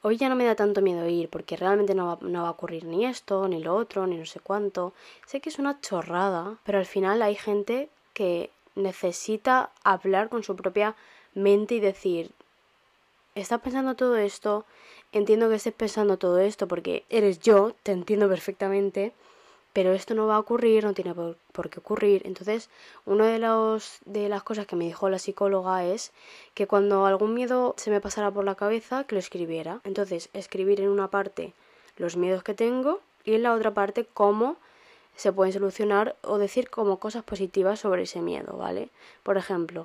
Hoy 0.03 0.17
ya 0.17 0.31
no 0.31 0.37
me 0.37 0.47
da 0.47 0.55
tanto 0.55 0.81
miedo 0.81 1.07
ir 1.09 1.29
porque 1.29 1.57
realmente 1.57 1.95
no 1.95 2.07
va, 2.07 2.19
no 2.23 2.43
va, 2.43 2.49
a 2.49 2.53
ocurrir 2.53 2.85
ni 2.85 3.05
esto, 3.05 3.47
ni 3.49 3.63
lo 3.63 3.75
otro, 3.77 4.07
ni 4.07 4.17
no 4.17 4.25
sé 4.25 4.41
cuánto. 4.41 4.95
Sé 5.27 5.41
que 5.41 5.51
es 5.51 5.59
una 5.59 5.81
chorrada, 5.81 6.57
pero 6.65 6.79
al 6.79 6.87
final 6.87 7.21
hay 7.21 7.35
gente 7.35 7.91
que 8.15 8.51
necesita 8.75 9.71
hablar 9.85 10.31
con 10.31 10.43
su 10.43 10.57
propia 10.57 10.97
mente 11.35 11.75
y 11.75 11.81
decir, 11.81 12.31
estás 13.35 13.61
pensando 13.61 13.95
todo 13.95 14.17
esto, 14.17 14.65
entiendo 15.13 15.49
que 15.49 15.57
estés 15.57 15.75
pensando 15.75 16.17
todo 16.17 16.39
esto 16.39 16.67
porque 16.67 17.05
eres 17.11 17.41
yo, 17.41 17.75
te 17.83 17.93
entiendo 17.93 18.29
perfectamente, 18.29 19.13
pero 19.73 19.93
esto 19.93 20.15
no 20.15 20.27
va 20.27 20.37
a 20.37 20.41
ocurrir, 20.41 20.85
no 20.85 20.95
tiene 20.95 21.15
por, 21.15 21.71
qué 21.71 21.79
ocurrir. 21.79 22.23
Entonces, 22.25 22.69
una 23.07 23.27
de, 23.27 23.39
los, 23.39 23.99
de 24.05 24.29
las 24.29 24.43
cosas 24.43 24.67
que 24.67 24.77
me 24.77 24.87
dijo 24.87 25.09
la 25.09 25.19
psicóloga 25.19 25.85
es 25.85 26.13
que 26.55 26.67
cuando 26.67 27.07
algún 27.07 27.35
miedo 27.35 27.75
se 27.77 27.91
me 27.91 28.01
pasara 28.01 28.31
por 28.31 28.45
la 28.45 28.57
cabeza, 28.57 29.05
que 29.05 29.15
lo 29.15 29.21
escribiera. 29.21 29.81
Entonces, 29.85 30.29
escribir 30.33 30.81
en 30.81 30.89
una 30.89 31.09
parte 31.09 31.53
los 31.97 32.17
miedos 32.17 32.43
que 32.43 32.55
tengo 32.55 33.01
y 33.25 33.35
en 33.35 33.43
la 33.43 33.55
otra 33.55 33.73
parte 33.73 34.07
cómo 34.13 34.57
se 35.15 35.33
pueden 35.33 35.53
solucionar 35.53 36.17
o 36.23 36.39
decir 36.39 36.71
como 36.71 36.99
cosas 36.99 37.23
positivas 37.23 37.81
sobre 37.81 38.03
ese 38.03 38.23
miedo, 38.23 38.57
¿vale? 38.57 38.89
Por 39.23 39.37
ejemplo, 39.37 39.85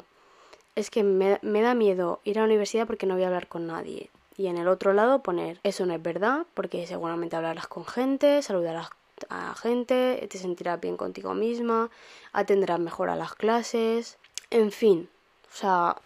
es 0.76 0.90
que 0.90 1.04
me, 1.04 1.40
me 1.42 1.62
da 1.62 1.76
miedo 1.76 2.22
ir 2.24 2.38
a 2.38 2.42
la 2.42 2.46
universidad 2.46 2.88
porque 2.88 3.06
no 3.06 3.16
voy 3.16 3.24
a 3.24 3.28
hablar 3.28 3.48
con 3.48 3.68
nadie. 3.68 4.10
Y 4.38 4.48
en 4.48 4.58
el 4.58 4.68
otro 4.68 4.94
lado 4.94 5.20
poner, 5.20 5.60
eso 5.64 5.86
no 5.86 5.94
es 5.94 6.02
verdad, 6.02 6.46
porque 6.54 6.88
seguramente 6.88 7.36
hablarás 7.36 7.68
con 7.68 7.86
gente, 7.86 8.42
saludarás 8.42 8.90
a 9.30 9.56
gente, 9.56 10.28
te 10.30 10.38
sentirás 10.38 10.80
bien 10.80 10.98
contigo 10.98 11.34
misma, 11.34 11.90
atenderás 12.34 12.80
mejor 12.80 13.10
a 13.10 13.16
las 13.16 13.34
clases, 13.36 14.18
en 14.50 14.72
fin, 14.72 15.10
o 15.52 15.56
sea, 15.56 15.98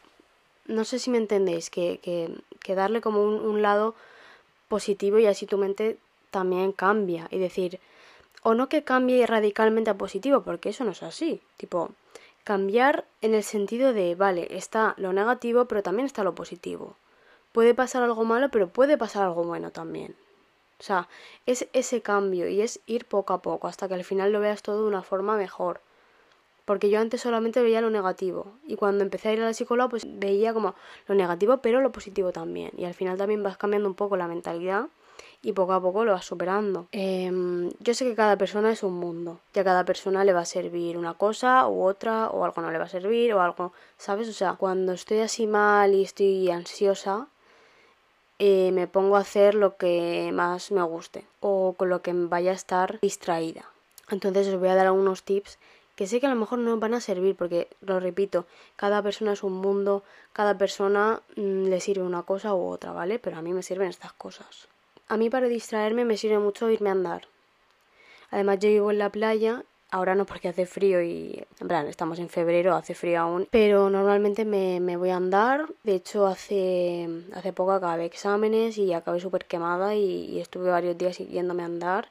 no 0.66 0.86
sé 0.86 1.00
si 1.00 1.10
me 1.10 1.18
entendéis, 1.18 1.70
que, 1.70 2.00
que, 2.00 2.30
que 2.62 2.76
darle 2.76 3.02
como 3.02 3.24
un, 3.24 3.36
un, 3.36 3.62
lado 3.62 3.96
positivo 4.68 5.20
y 5.20 5.26
así 5.26 5.46
tu 5.46 5.58
mente 5.58 5.98
también 6.32 6.72
cambia 6.72 7.28
y 7.32 7.40
decir, 7.40 7.80
o 8.44 8.54
no 8.54 8.70
que 8.70 8.84
cambie 8.84 9.26
radicalmente 9.26 9.90
a 9.90 9.98
positivo, 9.98 10.42
porque 10.42 10.70
eso 10.70 10.84
no 10.84 10.92
es 10.92 11.04
así, 11.04 11.42
tipo, 11.58 11.92
cambiar 12.44 13.06
en 13.22 13.34
el 13.34 13.44
sentido 13.44 13.94
de, 13.94 14.16
vale, 14.16 14.48
está 14.52 14.94
lo 14.98 15.14
negativo, 15.14 15.66
pero 15.66 15.84
también 15.84 16.06
está 16.06 16.24
lo 16.24 16.36
positivo. 16.36 16.96
Puede 17.52 17.74
pasar 17.74 18.04
algo 18.04 18.24
malo, 18.26 18.50
pero 18.50 18.70
puede 18.70 18.98
pasar 18.98 19.24
algo 19.24 19.44
bueno 19.44 19.72
también. 19.72 20.16
O 20.80 20.84
sea, 20.84 21.08
es 21.46 21.68
ese 21.74 22.02
cambio 22.02 22.48
y 22.48 22.62
es 22.62 22.80
ir 22.86 23.06
poco 23.06 23.34
a 23.34 23.42
poco 23.42 23.68
hasta 23.68 23.88
que 23.88 23.96
al 23.96 24.04
final 24.04 24.32
lo 24.32 24.40
veas 24.40 24.62
todo 24.62 24.84
de 24.84 24.88
una 24.88 25.04
forma 25.04 25.36
mejor. 25.36 25.82
Porque 26.66 26.90
yo 26.90 27.00
antes 27.00 27.22
solamente 27.22 27.62
veía 27.62 27.82
lo 27.82 27.90
negativo 27.90 28.54
y 28.68 28.76
cuando 28.76 29.04
empecé 29.04 29.30
a 29.30 29.34
ir 29.34 29.42
a 29.42 29.46
la 29.46 29.54
psicóloga 29.54 29.90
pues 29.90 30.06
veía 30.08 30.54
como 30.54 30.76
lo 31.08 31.16
negativo 31.16 31.58
pero 31.58 31.82
lo 31.82 31.92
positivo 31.92 32.32
también. 32.32 32.72
Y 32.78 32.86
al 32.86 32.94
final 32.94 33.18
también 33.18 33.44
vas 33.44 33.58
cambiando 33.58 33.90
un 33.90 33.96
poco 33.96 34.16
la 34.18 34.28
mentalidad 34.28 34.88
y 35.42 35.54
poco 35.54 35.74
a 35.74 35.82
poco 35.82 36.06
lo 36.06 36.14
vas 36.14 36.26
superando. 36.26 36.88
Eh, 36.92 37.32
yo 37.80 37.94
sé 37.94 38.06
que 38.06 38.16
cada 38.16 38.38
persona 38.38 38.72
es 38.72 38.84
un 38.84 38.94
mundo 38.94 39.40
y 39.54 39.60
a 39.60 39.64
cada 39.64 39.86
persona 39.86 40.24
le 40.24 40.34
va 40.34 40.42
a 40.42 40.46
servir 40.46 40.98
una 40.98 41.14
cosa 41.14 41.68
u 41.68 41.84
otra 41.84 42.30
o 42.30 42.46
algo 42.46 42.62
no 42.62 42.72
le 42.72 42.78
va 42.78 42.86
a 42.86 42.90
servir 42.90 43.34
o 43.34 43.42
algo, 43.42 43.74
¿sabes? 43.98 44.30
O 44.30 44.34
sea, 44.34 44.54
cuando 44.54 44.94
estoy 44.94 45.20
así 45.20 45.48
mal 45.48 45.94
y 45.94 46.04
estoy 46.04 46.50
ansiosa, 46.52 47.28
eh, 48.40 48.72
me 48.72 48.88
pongo 48.88 49.18
a 49.18 49.22
hacer 49.22 49.54
lo 49.54 49.76
que 49.76 50.32
más 50.34 50.72
me 50.72 50.82
guste 50.84 51.26
o 51.42 51.74
con 51.78 51.90
lo 51.90 52.02
que 52.02 52.14
vaya 52.14 52.52
a 52.52 52.56
estar 52.56 53.00
distraída. 53.02 53.66
Entonces 54.10 54.48
os 54.48 54.60
voy 54.60 54.70
a 54.70 54.76
dar 54.76 54.88
algunos 54.88 55.24
tips 55.24 55.60
que 55.96 56.08
sé 56.08 56.22
que 56.22 56.28
a 56.28 56.30
lo 56.30 56.38
mejor 56.38 56.60
no 56.60 56.78
van 56.78 56.94
a 56.94 57.02
servir 57.02 57.36
porque, 57.36 57.68
lo 57.82 58.00
repito, 58.00 58.46
cada 58.78 59.04
persona 59.04 59.34
es 59.34 59.44
un 59.44 59.52
mundo, 59.52 60.02
cada 60.32 60.58
persona 60.58 61.22
mm, 61.36 61.66
le 61.66 61.82
sirve 61.82 62.04
una 62.04 62.24
cosa 62.24 62.56
u 62.56 62.66
otra, 62.66 62.94
¿vale? 62.94 63.20
Pero 63.20 63.36
a 63.36 63.42
mí 63.42 63.52
me 63.52 63.64
sirven 63.64 63.90
estas 63.90 64.14
cosas. 64.14 64.70
A 65.10 65.18
mí 65.18 65.30
para 65.30 65.50
distraerme 65.50 66.06
me 66.06 66.16
sirve 66.16 66.40
mucho 66.40 66.70
irme 66.70 66.88
a 66.88 66.94
andar. 66.94 67.28
Además 68.32 68.60
yo 68.60 68.70
vivo 68.70 68.92
en 68.92 69.00
la 69.00 69.10
playa 69.10 69.66
Ahora 69.92 70.14
no 70.14 70.26
porque 70.26 70.50
hace 70.50 70.66
frío 70.66 71.02
y, 71.02 71.44
en 71.60 71.68
plan, 71.68 71.88
estamos 71.88 72.20
en 72.20 72.30
febrero, 72.30 72.76
hace 72.76 72.94
frío 72.94 73.22
aún, 73.22 73.48
pero 73.50 73.90
normalmente 73.90 74.46
me, 74.46 74.80
me 74.80 74.98
voy 74.98 75.10
a 75.10 75.16
andar. 75.16 75.68
De 75.84 75.96
hecho, 75.96 76.28
hace, 76.28 77.10
hace 77.34 77.54
poco 77.54 77.72
acabé 77.72 78.06
exámenes 78.06 78.78
y 78.78 78.94
acabé 78.94 79.20
súper 79.20 79.46
quemada 79.46 79.96
y, 79.96 80.40
estuve 80.40 80.70
varios 80.70 80.98
días 80.98 81.18
yéndome 81.18 81.64
a 81.64 81.66
andar. 81.66 82.10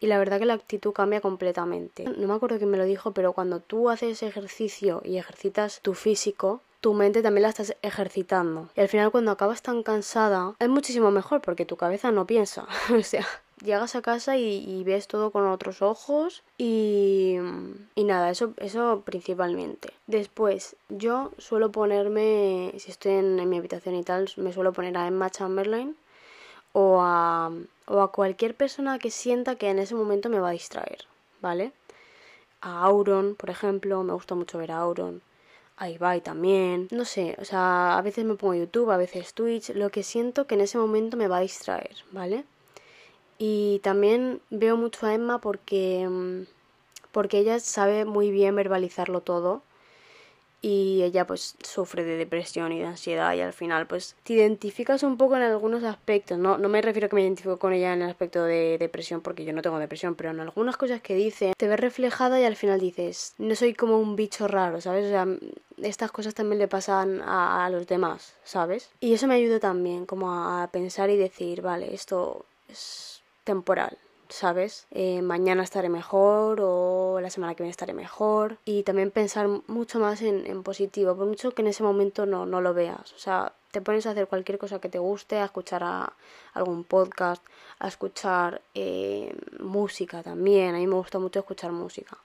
Y 0.00 0.06
la 0.06 0.18
verdad 0.18 0.38
que 0.38 0.44
la 0.44 0.54
actitud 0.54 0.92
cambia 0.92 1.22
completamente. 1.22 2.04
No 2.04 2.28
me 2.28 2.34
acuerdo 2.34 2.58
quién 2.58 2.70
me 2.70 2.76
lo 2.76 2.84
dijo, 2.84 3.12
pero 3.12 3.32
cuando 3.32 3.60
tú 3.60 3.88
haces 3.88 4.22
ejercicio 4.22 5.00
y 5.04 5.16
ejercitas 5.16 5.80
tu 5.80 5.94
físico, 5.94 6.60
tu 6.84 6.92
mente 6.92 7.22
también 7.22 7.44
la 7.44 7.48
estás 7.48 7.74
ejercitando. 7.80 8.68
Y 8.76 8.82
al 8.82 8.88
final 8.88 9.10
cuando 9.10 9.30
acabas 9.30 9.62
tan 9.62 9.82
cansada, 9.82 10.54
es 10.58 10.68
muchísimo 10.68 11.10
mejor 11.10 11.40
porque 11.40 11.64
tu 11.64 11.78
cabeza 11.78 12.10
no 12.12 12.26
piensa. 12.26 12.66
o 12.94 13.02
sea, 13.02 13.26
llegas 13.62 13.94
a 13.94 14.02
casa 14.02 14.36
y, 14.36 14.82
ves 14.84 15.08
todo 15.08 15.30
con 15.30 15.46
otros 15.46 15.82
ojos 15.82 16.42
y, 16.58 17.36
y 17.94 18.04
nada, 18.04 18.30
eso, 18.30 18.54
eso 18.58 19.02
principalmente. 19.04 19.92
Después, 20.06 20.76
yo 20.88 21.32
suelo 21.38 21.70
ponerme, 21.72 22.72
si 22.78 22.90
estoy 22.90 23.12
en, 23.12 23.48
mi 23.48 23.58
habitación 23.58 23.94
y 23.94 24.02
tal, 24.02 24.30
me 24.36 24.52
suelo 24.52 24.72
poner 24.72 24.96
a 24.96 25.06
Emma 25.06 25.30
Chamberlain 25.30 25.96
o 26.72 27.00
a, 27.00 27.52
o 27.86 28.00
a 28.00 28.12
cualquier 28.12 28.54
persona 28.54 28.98
que 28.98 29.10
sienta 29.10 29.56
que 29.56 29.70
en 29.70 29.78
ese 29.78 29.94
momento 29.94 30.28
me 30.28 30.40
va 30.40 30.48
a 30.48 30.52
distraer, 30.52 31.06
¿vale? 31.40 31.72
A 32.60 32.82
Auron, 32.82 33.34
por 33.36 33.50
ejemplo, 33.50 34.02
me 34.02 34.14
gusta 34.14 34.34
mucho 34.34 34.58
ver 34.58 34.72
a 34.72 34.78
Auron. 34.78 35.22
A 35.76 35.90
Ibai 35.90 36.20
también, 36.20 36.86
no 36.92 37.04
sé, 37.04 37.36
o 37.40 37.44
sea, 37.44 37.98
a 37.98 38.02
veces 38.02 38.24
me 38.24 38.36
pongo 38.36 38.54
YouTube, 38.54 38.92
a 38.92 38.96
veces 38.96 39.34
Twitch, 39.34 39.70
lo 39.70 39.90
que 39.90 40.04
siento 40.04 40.46
que 40.46 40.54
en 40.54 40.60
ese 40.60 40.78
momento 40.78 41.16
me 41.16 41.26
va 41.26 41.38
a 41.38 41.40
distraer, 41.40 41.96
¿vale? 42.12 42.44
Y 43.38 43.80
también 43.82 44.40
veo 44.50 44.76
mucho 44.76 45.06
a 45.06 45.14
Emma 45.14 45.40
porque, 45.40 46.06
mm, 46.08 46.42
porque 47.12 47.38
ella 47.38 47.60
sabe 47.60 48.04
muy 48.04 48.30
bien 48.30 48.56
verbalizarlo 48.56 49.20
todo 49.20 49.62
y 50.64 51.02
ella 51.02 51.26
pues 51.26 51.56
sufre 51.62 52.04
de 52.04 52.16
depresión 52.16 52.72
y 52.72 52.78
de 52.78 52.86
ansiedad 52.86 53.34
y 53.34 53.40
al 53.42 53.52
final 53.52 53.86
pues 53.86 54.16
te 54.22 54.32
identificas 54.32 55.02
un 55.02 55.18
poco 55.18 55.36
en 55.36 55.42
algunos 55.42 55.84
aspectos, 55.84 56.38
no, 56.38 56.56
no 56.56 56.70
me 56.70 56.80
refiero 56.80 57.04
a 57.04 57.08
que 57.10 57.16
me 57.16 57.20
identifico 57.20 57.58
con 57.58 57.74
ella 57.74 57.92
en 57.92 58.00
el 58.00 58.08
aspecto 58.08 58.44
de 58.44 58.78
depresión 58.78 59.20
porque 59.20 59.44
yo 59.44 59.52
no 59.52 59.60
tengo 59.60 59.78
depresión, 59.78 60.14
pero 60.14 60.30
en 60.30 60.40
algunas 60.40 60.78
cosas 60.78 61.02
que 61.02 61.14
dice 61.14 61.52
te 61.58 61.68
ves 61.68 61.78
reflejada 61.78 62.40
y 62.40 62.44
al 62.44 62.56
final 62.56 62.80
dices, 62.80 63.34
no 63.36 63.54
soy 63.56 63.74
como 63.74 63.98
un 63.98 64.16
bicho 64.16 64.48
raro, 64.48 64.80
¿sabes? 64.80 65.04
O 65.04 65.08
sea, 65.10 65.26
estas 65.82 66.10
cosas 66.10 66.32
también 66.32 66.58
le 66.58 66.66
pasan 66.66 67.20
a, 67.20 67.66
a 67.66 67.68
los 67.68 67.86
demás, 67.86 68.34
¿sabes? 68.42 68.88
Y 69.00 69.12
eso 69.12 69.26
me 69.26 69.34
ayuda 69.34 69.60
también 69.60 70.06
como 70.06 70.32
a 70.32 70.66
pensar 70.72 71.10
y 71.10 71.18
decir, 71.18 71.60
vale, 71.60 71.92
esto 71.92 72.46
es 72.70 73.13
temporal, 73.44 73.98
¿sabes? 74.28 74.86
Eh, 74.90 75.22
mañana 75.22 75.62
estaré 75.62 75.88
mejor 75.88 76.60
o 76.60 77.20
la 77.20 77.30
semana 77.30 77.54
que 77.54 77.62
viene 77.62 77.70
estaré 77.70 77.94
mejor. 77.94 78.58
Y 78.64 78.82
también 78.82 79.10
pensar 79.10 79.48
mucho 79.66 80.00
más 80.00 80.22
en, 80.22 80.62
positivo, 80.62 81.16
por 81.16 81.26
mucho 81.26 81.52
que 81.52 81.62
en 81.62 81.68
ese 81.68 81.82
momento 81.82 82.26
no, 82.26 82.46
no, 82.46 82.60
lo 82.60 82.74
veas. 82.74 83.12
O 83.12 83.18
sea, 83.18 83.52
te 83.70 83.80
pones 83.80 84.06
a 84.06 84.10
hacer 84.10 84.26
cualquier 84.26 84.58
cosa 84.58 84.80
que 84.80 84.88
te 84.88 84.98
guste, 84.98 85.38
a 85.38 85.44
escuchar 85.44 85.82
a 85.84 86.12
algún 86.54 86.84
podcast, 86.84 87.42
a 87.78 87.88
escuchar 87.88 88.62
eh, 88.74 89.34
música 89.60 90.22
también. 90.22 90.74
A 90.74 90.78
mí 90.78 90.86
me 90.86 90.96
gusta 90.96 91.18
mucho 91.18 91.40
escuchar 91.40 91.72
música. 91.72 92.18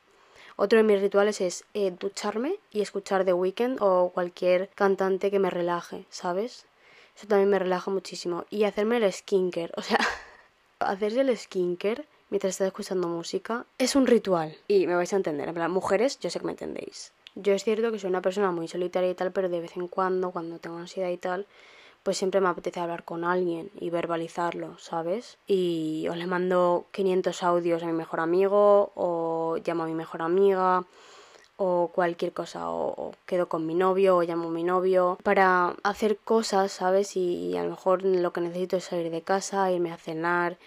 Otro 0.62 0.78
de 0.78 0.84
mis 0.84 1.00
rituales 1.00 1.40
es 1.40 1.64
eh, 1.74 1.92
ducharme 1.98 2.56
y 2.70 2.82
escuchar 2.82 3.24
The 3.24 3.32
Weeknd 3.32 3.78
o 3.80 4.12
cualquier 4.14 4.70
cantante 4.76 5.32
que 5.32 5.40
me 5.40 5.50
relaje, 5.50 6.06
¿sabes? 6.10 6.66
Eso 7.16 7.28
también 7.28 7.50
me 7.50 7.60
relaja 7.60 7.90
muchísimo. 7.92 8.44
Y 8.50 8.66
hacerme 8.66 8.98
el 8.98 9.12
skincare, 9.12 9.72
o 9.78 9.82
sea, 9.82 10.00
hacerse 10.80 11.22
el 11.22 11.38
skincare 11.38 12.06
mientras 12.30 12.52
estás 12.52 12.68
escuchando 12.68 13.08
música 13.08 13.66
es 13.78 13.96
un 13.96 14.08
ritual. 14.08 14.56
Y 14.68 14.88
me 14.88 14.96
vais 14.96 15.12
a 15.14 15.18
entender, 15.18 15.48
en 15.48 15.54
plan, 15.54 15.72
mujeres, 15.72 16.20
yo 16.20 16.30
sé 16.30 16.40
que 16.40 16.46
me 16.46 16.52
entendéis. 16.52 17.12
Yo 17.36 17.54
es 17.54 17.64
cierto 17.64 17.92
que 17.92 18.00
soy 18.00 18.10
una 18.10 18.22
persona 18.22 18.52
muy 18.52 18.68
solitaria 18.68 19.10
y 19.10 19.16
tal, 19.16 19.32
pero 19.32 19.50
de 19.50 19.62
vez 19.62 19.78
en 19.78 19.88
cuando, 19.88 20.32
cuando 20.32 20.60
tengo 20.60 20.78
ansiedad 20.78 21.10
y 21.10 21.18
tal, 21.18 21.46
pues 22.04 22.18
siempre 22.18 22.42
me 22.42 22.50
apetece 22.50 22.80
hablar 22.80 23.04
con 23.04 23.24
alguien 23.24 23.72
y 23.80 23.90
verbalizarlo, 23.90 24.78
¿sabes? 24.80 25.38
Y 25.48 26.08
os 26.10 26.18
le 26.18 26.28
mando 26.28 26.86
500 26.92 27.44
audios 27.44 27.84
a 27.84 27.86
mi 27.86 27.94
mejor 27.94 28.20
amigo, 28.20 28.92
o 28.96 29.58
llamo 29.66 29.84
a 29.84 29.88
mi 29.88 29.94
mejor 29.94 30.22
amiga, 30.22 30.86
o 31.62 31.90
cualquier 31.94 32.32
cosa, 32.32 32.70
o, 32.70 33.14
quedo 33.26 33.50
con 33.50 33.66
mi 33.66 33.76
novio, 33.76 34.16
o 34.16 34.24
llamo 34.24 34.48
a 34.48 34.52
mi 34.52 34.64
novio, 34.64 35.18
para 35.24 35.76
hacer 35.84 36.16
cosas, 36.16 36.72
¿sabes? 36.72 37.18
Y, 37.18 37.58
a 37.58 37.64
lo 37.64 37.72
mejor 37.72 38.04
lo 38.04 38.32
que 38.32 38.40
necesito 38.40 38.78
es 38.78 38.86
salir 38.86 39.12
de 39.12 39.22
casa, 39.22 39.70
irme 39.70 39.92
a 39.92 39.98
cenar, 39.98 40.58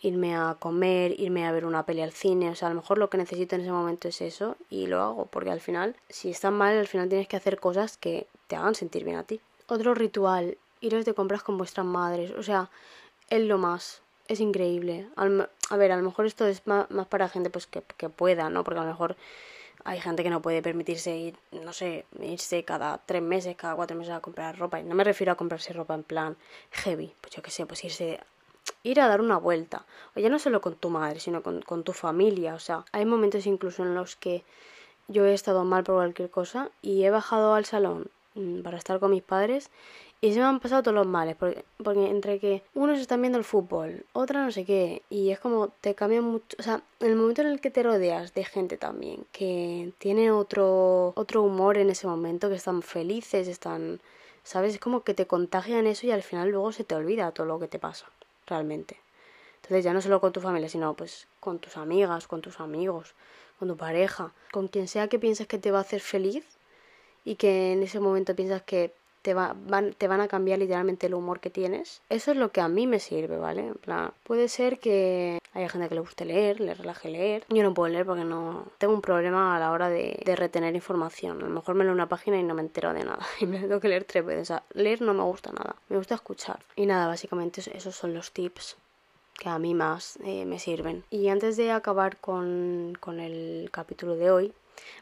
irme 0.00 0.34
a 0.34 0.56
comer, 0.58 1.20
irme 1.20 1.46
a 1.46 1.52
ver 1.52 1.66
una 1.66 1.84
peli 1.84 2.00
al 2.00 2.12
cine, 2.12 2.48
o 2.48 2.54
sea, 2.54 2.68
a 2.68 2.70
lo 2.70 2.80
mejor 2.80 2.96
lo 2.96 3.10
que 3.10 3.18
necesito 3.18 3.56
en 3.56 3.60
ese 3.60 3.72
momento 3.72 4.08
es 4.08 4.22
eso 4.22 4.56
y 4.70 4.86
lo 4.86 5.02
hago, 5.02 5.26
porque 5.26 5.50
al 5.50 5.60
final, 5.60 5.96
si 6.08 6.30
estás 6.30 6.52
mal, 6.52 6.78
al 6.78 6.86
final 6.86 7.10
tienes 7.10 7.28
que 7.28 7.36
hacer 7.36 7.60
cosas 7.60 7.98
que 7.98 8.26
te 8.46 8.56
hagan 8.56 8.74
sentir 8.74 9.04
bien 9.04 9.18
a 9.18 9.24
ti. 9.24 9.42
Otro 9.66 9.92
ritual, 9.92 10.56
iros 10.80 11.04
de 11.04 11.12
compras 11.12 11.42
con 11.42 11.58
vuestras 11.58 11.84
madres, 11.84 12.30
o 12.30 12.42
sea, 12.42 12.70
es 13.28 13.42
lo 13.42 13.58
más, 13.58 14.00
es 14.28 14.40
increíble. 14.40 15.08
a 15.16 15.76
ver, 15.76 15.92
a 15.92 15.96
lo 15.98 16.02
mejor 16.02 16.24
esto 16.24 16.46
es 16.46 16.66
más, 16.66 16.86
para 17.10 17.28
gente 17.28 17.50
pues 17.50 17.66
que, 17.66 17.82
que 17.98 18.08
pueda, 18.08 18.48
¿no? 18.48 18.64
Porque 18.64 18.80
a 18.80 18.84
lo 18.84 18.88
mejor 18.88 19.14
hay 19.88 20.02
gente 20.02 20.22
que 20.22 20.28
no 20.28 20.42
puede 20.42 20.60
permitirse 20.60 21.16
ir, 21.16 21.34
no 21.50 21.72
sé, 21.72 22.04
irse 22.20 22.62
cada 22.62 22.98
tres 22.98 23.22
meses, 23.22 23.56
cada 23.56 23.74
cuatro 23.74 23.96
meses 23.96 24.12
a 24.12 24.20
comprar 24.20 24.58
ropa. 24.58 24.78
Y 24.78 24.84
no 24.84 24.94
me 24.94 25.02
refiero 25.02 25.32
a 25.32 25.34
comprarse 25.36 25.72
ropa 25.72 25.94
en 25.94 26.02
plan 26.02 26.36
heavy, 26.72 27.14
pues 27.22 27.34
yo 27.34 27.42
qué 27.42 27.50
sé, 27.50 27.64
pues 27.64 27.82
irse 27.84 28.20
ir 28.82 29.00
a 29.00 29.08
dar 29.08 29.22
una 29.22 29.38
vuelta. 29.38 29.86
O 30.14 30.20
ya 30.20 30.28
no 30.28 30.38
solo 30.38 30.60
con 30.60 30.74
tu 30.74 30.90
madre, 30.90 31.20
sino 31.20 31.42
con, 31.42 31.62
con 31.62 31.84
tu 31.84 31.94
familia. 31.94 32.54
O 32.54 32.58
sea, 32.58 32.84
hay 32.92 33.06
momentos 33.06 33.46
incluso 33.46 33.82
en 33.82 33.94
los 33.94 34.14
que 34.14 34.44
yo 35.06 35.24
he 35.24 35.32
estado 35.32 35.64
mal 35.64 35.84
por 35.84 35.94
cualquier 35.94 36.28
cosa 36.28 36.70
y 36.82 37.04
he 37.04 37.10
bajado 37.10 37.54
al 37.54 37.64
salón 37.64 38.10
mm, 38.34 38.60
para 38.60 38.76
estar 38.76 39.00
con 39.00 39.10
mis 39.10 39.22
padres 39.22 39.70
y 40.20 40.32
se 40.32 40.40
me 40.40 40.46
han 40.46 40.58
pasado 40.58 40.82
todos 40.82 40.96
los 40.96 41.06
males, 41.06 41.36
porque, 41.36 41.64
porque 41.82 42.08
entre 42.08 42.40
que 42.40 42.62
unos 42.74 42.98
están 42.98 43.20
viendo 43.20 43.38
el 43.38 43.44
fútbol, 43.44 44.04
otra 44.12 44.44
no 44.44 44.50
sé 44.50 44.64
qué, 44.64 45.02
y 45.10 45.30
es 45.30 45.38
como 45.38 45.68
te 45.68 45.94
cambia 45.94 46.20
mucho, 46.20 46.56
o 46.58 46.62
sea, 46.62 46.82
en 47.00 47.08
el 47.08 47.16
momento 47.16 47.42
en 47.42 47.48
el 47.48 47.60
que 47.60 47.70
te 47.70 47.84
rodeas 47.84 48.34
de 48.34 48.44
gente 48.44 48.76
también, 48.76 49.26
que 49.30 49.92
tiene 49.98 50.32
otro, 50.32 51.12
otro 51.14 51.42
humor 51.42 51.78
en 51.78 51.90
ese 51.90 52.08
momento, 52.08 52.48
que 52.48 52.56
están 52.56 52.82
felices, 52.82 53.46
están, 53.46 54.00
¿sabes? 54.42 54.74
Es 54.74 54.80
como 54.80 55.02
que 55.02 55.14
te 55.14 55.26
contagian 55.26 55.86
eso 55.86 56.06
y 56.06 56.10
al 56.10 56.22
final 56.22 56.50
luego 56.50 56.72
se 56.72 56.84
te 56.84 56.96
olvida 56.96 57.30
todo 57.30 57.46
lo 57.46 57.60
que 57.60 57.68
te 57.68 57.78
pasa, 57.78 58.06
realmente. 58.46 58.96
Entonces 59.62 59.84
ya 59.84 59.92
no 59.92 60.00
solo 60.00 60.20
con 60.20 60.32
tu 60.32 60.40
familia, 60.40 60.68
sino 60.68 60.94
pues 60.94 61.28
con 61.40 61.58
tus 61.60 61.76
amigas, 61.76 62.26
con 62.26 62.40
tus 62.40 62.58
amigos, 62.58 63.14
con 63.58 63.68
tu 63.68 63.76
pareja, 63.76 64.32
con 64.50 64.68
quien 64.68 64.88
sea 64.88 65.08
que 65.08 65.18
pienses 65.18 65.46
que 65.46 65.58
te 65.58 65.70
va 65.70 65.78
a 65.78 65.82
hacer 65.82 66.00
feliz 66.00 66.44
y 67.24 67.36
que 67.36 67.72
en 67.72 67.82
ese 67.82 68.00
momento 68.00 68.34
piensas 68.34 68.62
que 68.62 68.94
te, 69.22 69.34
van, 69.34 70.20
a 70.20 70.28
cambiar 70.28 70.58
literalmente 70.58 71.06
el 71.06 71.14
humor 71.14 71.40
que 71.40 71.50
tienes. 71.50 72.00
Eso 72.08 72.30
es 72.32 72.36
lo 72.36 72.50
que 72.50 72.60
a 72.60 72.68
mí 72.68 72.86
me 72.86 73.00
sirve, 73.00 73.36
¿vale? 73.36 73.72
Puede 74.24 74.48
ser 74.48 74.78
que 74.78 75.38
haya 75.52 75.68
gente 75.68 75.88
que 75.88 75.94
le 75.94 76.00
guste 76.00 76.24
leer, 76.24 76.60
le 76.60 76.74
relaje 76.74 77.08
leer. 77.08 77.44
Yo 77.48 77.62
no 77.62 77.74
puedo 77.74 77.92
leer 77.92 78.06
porque 78.06 78.24
no 78.24 78.66
tengo 78.78 78.94
un 78.94 79.00
problema 79.00 79.56
a 79.56 79.58
la 79.58 79.70
hora 79.70 79.88
de, 79.88 80.22
retener 80.36 80.74
información. 80.74 81.42
A 81.42 81.46
lo 81.46 81.50
mejor 81.50 81.74
me 81.74 81.84
leo 81.84 81.92
una 81.92 82.08
página 82.08 82.38
y 82.38 82.42
no 82.42 82.54
me 82.54 82.62
entero 82.62 82.92
de 82.92 83.04
nada. 83.04 83.26
Y 83.40 83.46
me 83.46 83.60
tengo 83.60 83.80
que 83.80 83.88
leer 83.88 84.04
tres 84.04 84.24
veces. 84.24 84.42
O 84.42 84.44
sea, 84.46 84.62
leer 84.72 85.02
no 85.02 85.14
me 85.14 85.22
gusta 85.22 85.52
nada. 85.52 85.76
Me 85.88 85.96
gusta 85.96 86.14
escuchar. 86.14 86.60
Y 86.76 86.86
nada, 86.86 87.06
básicamente 87.06 87.62
esos 87.74 87.94
son 87.94 88.14
los 88.14 88.32
tips 88.32 88.76
que 89.38 89.48
a 89.48 89.58
mí 89.58 89.74
más 89.74 90.18
eh, 90.24 90.44
me 90.44 90.58
sirven. 90.58 91.04
Y 91.10 91.28
antes 91.28 91.56
de 91.56 91.70
acabar 91.70 92.16
con, 92.18 92.98
el 93.18 93.68
capítulo 93.70 94.16
de 94.16 94.30
hoy, 94.30 94.52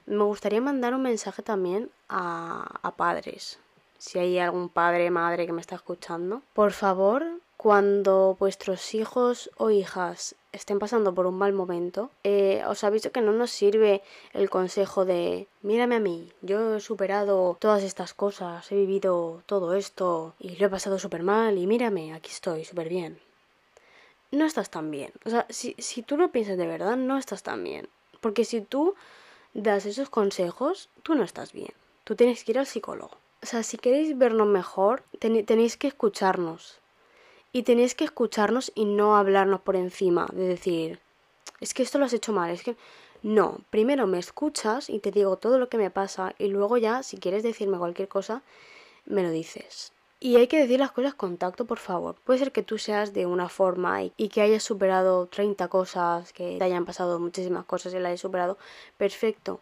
me 0.04 0.24
gustaría 0.24 0.60
mandar 0.60 0.94
un 0.94 1.02
mensaje 1.02 1.42
también 1.42 1.90
a 2.08 2.92
padres, 2.96 3.58
si 3.98 4.18
hay 4.18 4.38
algún 4.38 4.68
padre, 4.68 5.10
madre 5.10 5.46
que 5.46 5.52
me 5.52 5.60
está 5.60 5.74
escuchando, 5.74 6.42
por 6.52 6.72
favor, 6.72 7.24
cuando 7.56 8.36
vuestros 8.38 8.94
hijos 8.94 9.50
o 9.56 9.70
hijas 9.70 10.36
estén 10.52 10.78
pasando 10.78 11.14
por 11.14 11.26
un 11.26 11.38
mal 11.38 11.52
momento, 11.52 12.10
eh, 12.22 12.62
os 12.66 12.84
aviso 12.84 13.12
que 13.12 13.20
no 13.20 13.32
nos 13.32 13.50
sirve 13.50 14.02
el 14.32 14.50
consejo 14.50 15.04
de 15.04 15.48
mírame 15.62 15.96
a 15.96 16.00
mí, 16.00 16.32
yo 16.42 16.76
he 16.76 16.80
superado 16.80 17.56
todas 17.58 17.82
estas 17.82 18.14
cosas, 18.14 18.70
he 18.70 18.76
vivido 18.76 19.42
todo 19.46 19.74
esto 19.74 20.34
y 20.38 20.56
lo 20.56 20.66
he 20.66 20.70
pasado 20.70 20.98
súper 20.98 21.22
mal 21.22 21.58
y 21.58 21.66
mírame, 21.66 22.14
aquí 22.14 22.30
estoy 22.30 22.64
súper 22.64 22.88
bien. 22.88 23.18
No 24.30 24.44
estás 24.44 24.70
tan 24.70 24.90
bien. 24.90 25.12
O 25.24 25.30
sea, 25.30 25.46
si, 25.48 25.74
si 25.78 26.02
tú 26.02 26.16
lo 26.16 26.30
piensas 26.32 26.58
de 26.58 26.66
verdad, 26.66 26.96
no 26.96 27.16
estás 27.16 27.42
tan 27.42 27.62
bien. 27.62 27.88
Porque 28.20 28.44
si 28.44 28.60
tú 28.60 28.94
das 29.54 29.86
esos 29.86 30.10
consejos, 30.10 30.88
tú 31.02 31.14
no 31.14 31.22
estás 31.22 31.52
bien. 31.52 31.72
Tú 32.04 32.16
tienes 32.16 32.42
que 32.42 32.52
ir 32.52 32.58
al 32.58 32.66
psicólogo 32.66 33.18
o 33.46 33.48
sea, 33.48 33.62
si 33.62 33.76
queréis 33.76 34.18
vernos 34.18 34.48
mejor, 34.48 35.04
tenéis 35.20 35.76
que 35.76 35.86
escucharnos. 35.86 36.80
Y 37.52 37.62
tenéis 37.62 37.94
que 37.94 38.02
escucharnos 38.02 38.72
y 38.74 38.86
no 38.86 39.16
hablarnos 39.16 39.60
por 39.60 39.76
encima, 39.76 40.26
de 40.32 40.48
decir, 40.48 40.98
es 41.60 41.72
que 41.72 41.84
esto 41.84 42.00
lo 42.00 42.06
has 42.06 42.12
hecho 42.12 42.32
mal, 42.32 42.50
es 42.50 42.64
que... 42.64 42.74
No, 43.22 43.60
primero 43.70 44.08
me 44.08 44.18
escuchas 44.18 44.90
y 44.90 44.98
te 44.98 45.12
digo 45.12 45.36
todo 45.36 45.60
lo 45.60 45.68
que 45.68 45.78
me 45.78 45.90
pasa 45.92 46.34
y 46.38 46.48
luego 46.48 46.76
ya, 46.76 47.04
si 47.04 47.18
quieres 47.18 47.44
decirme 47.44 47.78
cualquier 47.78 48.08
cosa, 48.08 48.42
me 49.04 49.22
lo 49.22 49.30
dices. 49.30 49.92
Y 50.18 50.34
hay 50.36 50.48
que 50.48 50.58
decir 50.58 50.80
las 50.80 50.90
cosas 50.90 51.14
con 51.14 51.36
tacto, 51.36 51.66
por 51.66 51.78
favor. 51.78 52.16
Puede 52.24 52.40
ser 52.40 52.50
que 52.50 52.64
tú 52.64 52.78
seas 52.78 53.12
de 53.12 53.26
una 53.26 53.48
forma 53.48 54.02
y, 54.02 54.12
y, 54.16 54.28
que 54.28 54.40
hayas 54.40 54.64
superado 54.64 55.26
30 55.26 55.68
cosas, 55.68 56.32
que 56.32 56.58
te 56.58 56.64
hayan 56.64 56.84
pasado 56.84 57.20
muchísimas 57.20 57.64
cosas 57.64 57.94
y 57.94 58.00
la 58.00 58.08
hayas 58.08 58.20
superado. 58.20 58.58
Perfecto. 58.96 59.60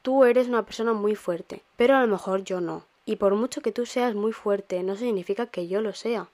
Tú 0.00 0.24
eres 0.24 0.48
una 0.48 0.64
persona 0.64 0.94
muy 0.94 1.14
fuerte, 1.16 1.62
pero 1.76 1.96
a 1.96 2.00
lo 2.00 2.06
mejor 2.06 2.44
yo 2.44 2.62
no. 2.62 2.88
Y 3.10 3.16
por 3.16 3.34
mucho 3.34 3.60
que 3.60 3.72
tú 3.72 3.86
seas 3.86 4.14
muy 4.14 4.30
fuerte, 4.30 4.84
no 4.84 4.94
significa 4.94 5.46
que 5.46 5.66
yo 5.66 5.80
lo 5.80 5.94
sea. 5.94 6.28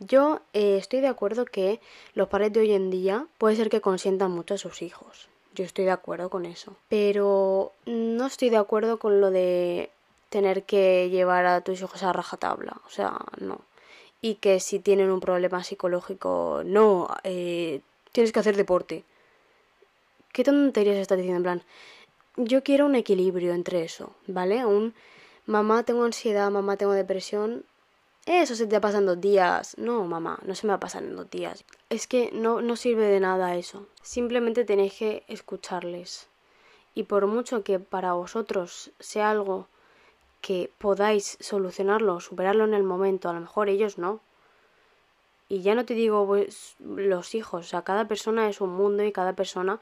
Yo 0.00 0.42
eh, 0.52 0.76
estoy 0.76 1.00
de 1.00 1.06
acuerdo 1.06 1.46
que 1.46 1.80
los 2.12 2.28
padres 2.28 2.52
de 2.52 2.60
hoy 2.60 2.72
en 2.74 2.90
día 2.90 3.26
puede 3.38 3.56
ser 3.56 3.70
que 3.70 3.80
consientan 3.80 4.30
mucho 4.30 4.52
a 4.52 4.58
sus 4.58 4.82
hijos. 4.82 5.30
Yo 5.54 5.64
estoy 5.64 5.86
de 5.86 5.92
acuerdo 5.92 6.28
con 6.28 6.44
eso. 6.44 6.76
Pero 6.90 7.72
no 7.86 8.26
estoy 8.26 8.50
de 8.50 8.58
acuerdo 8.58 8.98
con 8.98 9.22
lo 9.22 9.30
de 9.30 9.88
tener 10.28 10.64
que 10.64 11.08
llevar 11.08 11.46
a 11.46 11.62
tus 11.62 11.80
hijos 11.80 12.02
a 12.02 12.12
rajatabla. 12.12 12.82
O 12.86 12.90
sea, 12.90 13.16
no. 13.40 13.62
Y 14.20 14.34
que 14.34 14.60
si 14.60 14.80
tienen 14.80 15.10
un 15.10 15.20
problema 15.20 15.64
psicológico, 15.64 16.60
no, 16.66 17.08
eh, 17.22 17.80
tienes 18.12 18.30
que 18.30 18.40
hacer 18.40 18.58
deporte. 18.58 19.04
¿Qué 20.34 20.44
tonterías 20.44 20.98
estás 20.98 21.16
diciendo? 21.16 21.38
En 21.38 21.42
plan, 21.44 21.62
yo 22.36 22.62
quiero 22.62 22.84
un 22.84 22.94
equilibrio 22.94 23.54
entre 23.54 23.84
eso, 23.84 24.12
¿vale? 24.26 24.66
Un 24.66 24.92
mamá, 25.46 25.82
tengo 25.84 26.04
ansiedad, 26.04 26.50
mamá, 26.50 26.76
tengo 26.76 26.92
depresión. 26.92 27.64
Eso 28.26 28.54
se 28.54 28.66
te 28.66 28.80
pasa 28.80 28.98
en 28.98 29.06
dos 29.06 29.20
días. 29.20 29.76
No, 29.76 30.04
mamá, 30.04 30.38
no 30.44 30.54
se 30.54 30.66
me 30.66 30.70
va 30.70 30.76
a 30.76 30.80
pasar 30.80 31.02
en 31.02 31.16
dos 31.16 31.30
días. 31.30 31.64
Es 31.90 32.06
que 32.06 32.30
no, 32.32 32.62
no 32.62 32.76
sirve 32.76 33.04
de 33.04 33.20
nada 33.20 33.56
eso. 33.56 33.86
Simplemente 34.02 34.64
tenéis 34.64 34.94
que 34.94 35.24
escucharles. 35.28 36.28
Y 36.94 37.04
por 37.04 37.26
mucho 37.26 37.62
que 37.64 37.78
para 37.78 38.12
vosotros 38.12 38.92
sea 39.00 39.30
algo 39.30 39.68
que 40.40 40.70
podáis 40.78 41.36
solucionarlo, 41.40 42.20
superarlo 42.20 42.64
en 42.64 42.74
el 42.74 42.82
momento, 42.82 43.28
a 43.28 43.32
lo 43.32 43.40
mejor 43.40 43.68
ellos 43.68 43.98
no. 43.98 44.20
Y 45.48 45.62
ya 45.62 45.74
no 45.74 45.84
te 45.84 45.94
digo 45.94 46.26
pues, 46.26 46.76
los 46.78 47.34
hijos, 47.34 47.66
o 47.66 47.68
sea, 47.68 47.82
cada 47.82 48.06
persona 48.06 48.48
es 48.48 48.60
un 48.60 48.70
mundo 48.70 49.02
y 49.04 49.12
cada 49.12 49.34
persona 49.34 49.80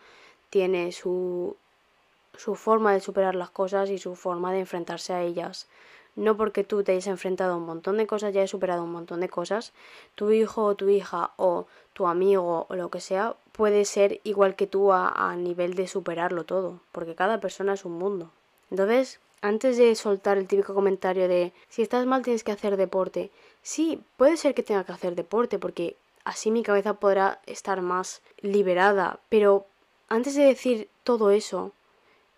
tiene 0.51 0.93
su 0.93 1.57
su 2.37 2.55
forma 2.55 2.93
de 2.93 3.01
superar 3.01 3.35
las 3.35 3.51
cosas 3.51 3.91
y 3.91 3.99
su 3.99 4.15
forma 4.15 4.53
de 4.53 4.61
enfrentarse 4.61 5.13
a 5.13 5.23
ellas. 5.23 5.69
No 6.15 6.37
porque 6.37 6.65
tú 6.65 6.83
te 6.83 6.93
hayas 6.93 7.07
enfrentado 7.07 7.55
a 7.55 7.57
un 7.57 7.65
montón 7.65 7.97
de 7.97 8.07
cosas, 8.07 8.35
ya 8.35 8.41
hayas 8.41 8.51
superado 8.51 8.85
un 8.85 8.93
montón 8.93 9.21
de 9.21 9.29
cosas, 9.29 9.73
tu 10.15 10.31
hijo 10.31 10.65
o 10.65 10.75
tu 10.75 10.89
hija 10.89 11.31
o 11.37 11.67
tu 11.95 12.07
amigo 12.07 12.67
o 12.69 12.77
lo 12.77 12.91
que 12.91 13.01
sea 13.01 13.35
puede 13.53 13.85
ser 13.85 14.21
igual 14.25 14.55
que 14.57 14.67
tú 14.67 14.93
a, 14.93 15.09
a 15.09 15.37
nivel 15.37 15.75
de 15.75 15.89
superarlo 15.89 16.45
todo, 16.45 16.81
porque 16.91 17.15
cada 17.15 17.41
persona 17.41 17.75
es 17.75 17.85
un 17.85 17.93
mundo. 17.93 18.31
Entonces, 18.71 19.21
antes 19.43 19.77
de 19.77 19.95
soltar 19.95 20.39
el 20.39 20.47
típico 20.47 20.73
comentario 20.73 21.29
de 21.29 21.53
si 21.69 21.83
estás 21.83 22.07
mal 22.07 22.23
tienes 22.23 22.45
que 22.45 22.53
hacer 22.53 22.77
deporte, 22.77 23.31
sí, 23.63 24.01
puede 24.17 24.37
ser 24.37 24.55
que 24.55 24.63
tenga 24.63 24.85
que 24.85 24.93
hacer 24.93 25.15
deporte 25.15 25.59
porque 25.59 25.97
así 26.25 26.51
mi 26.51 26.63
cabeza 26.63 26.95
podrá 26.95 27.41
estar 27.47 27.83
más 27.83 28.23
liberada, 28.41 29.19
pero 29.29 29.67
antes 30.09 30.35
de 30.35 30.45
decir 30.45 30.89
todo 31.05 31.31
eso 31.31 31.73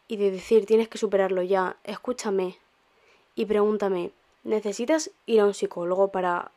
y 0.09 0.17
de 0.17 0.31
decir 0.31 0.67
tienes 0.67 0.89
que 0.89 0.99
superarlo 0.99 1.43
ya, 1.43 1.77
escúchame 1.85 2.59
y 3.35 3.47
pregúntame, 3.47 4.11
¿necesitas 4.43 5.11
ir 5.27 5.41
a 5.41 5.47
un 5.47 5.55
psicólogo 5.55 6.09
para 6.09 6.51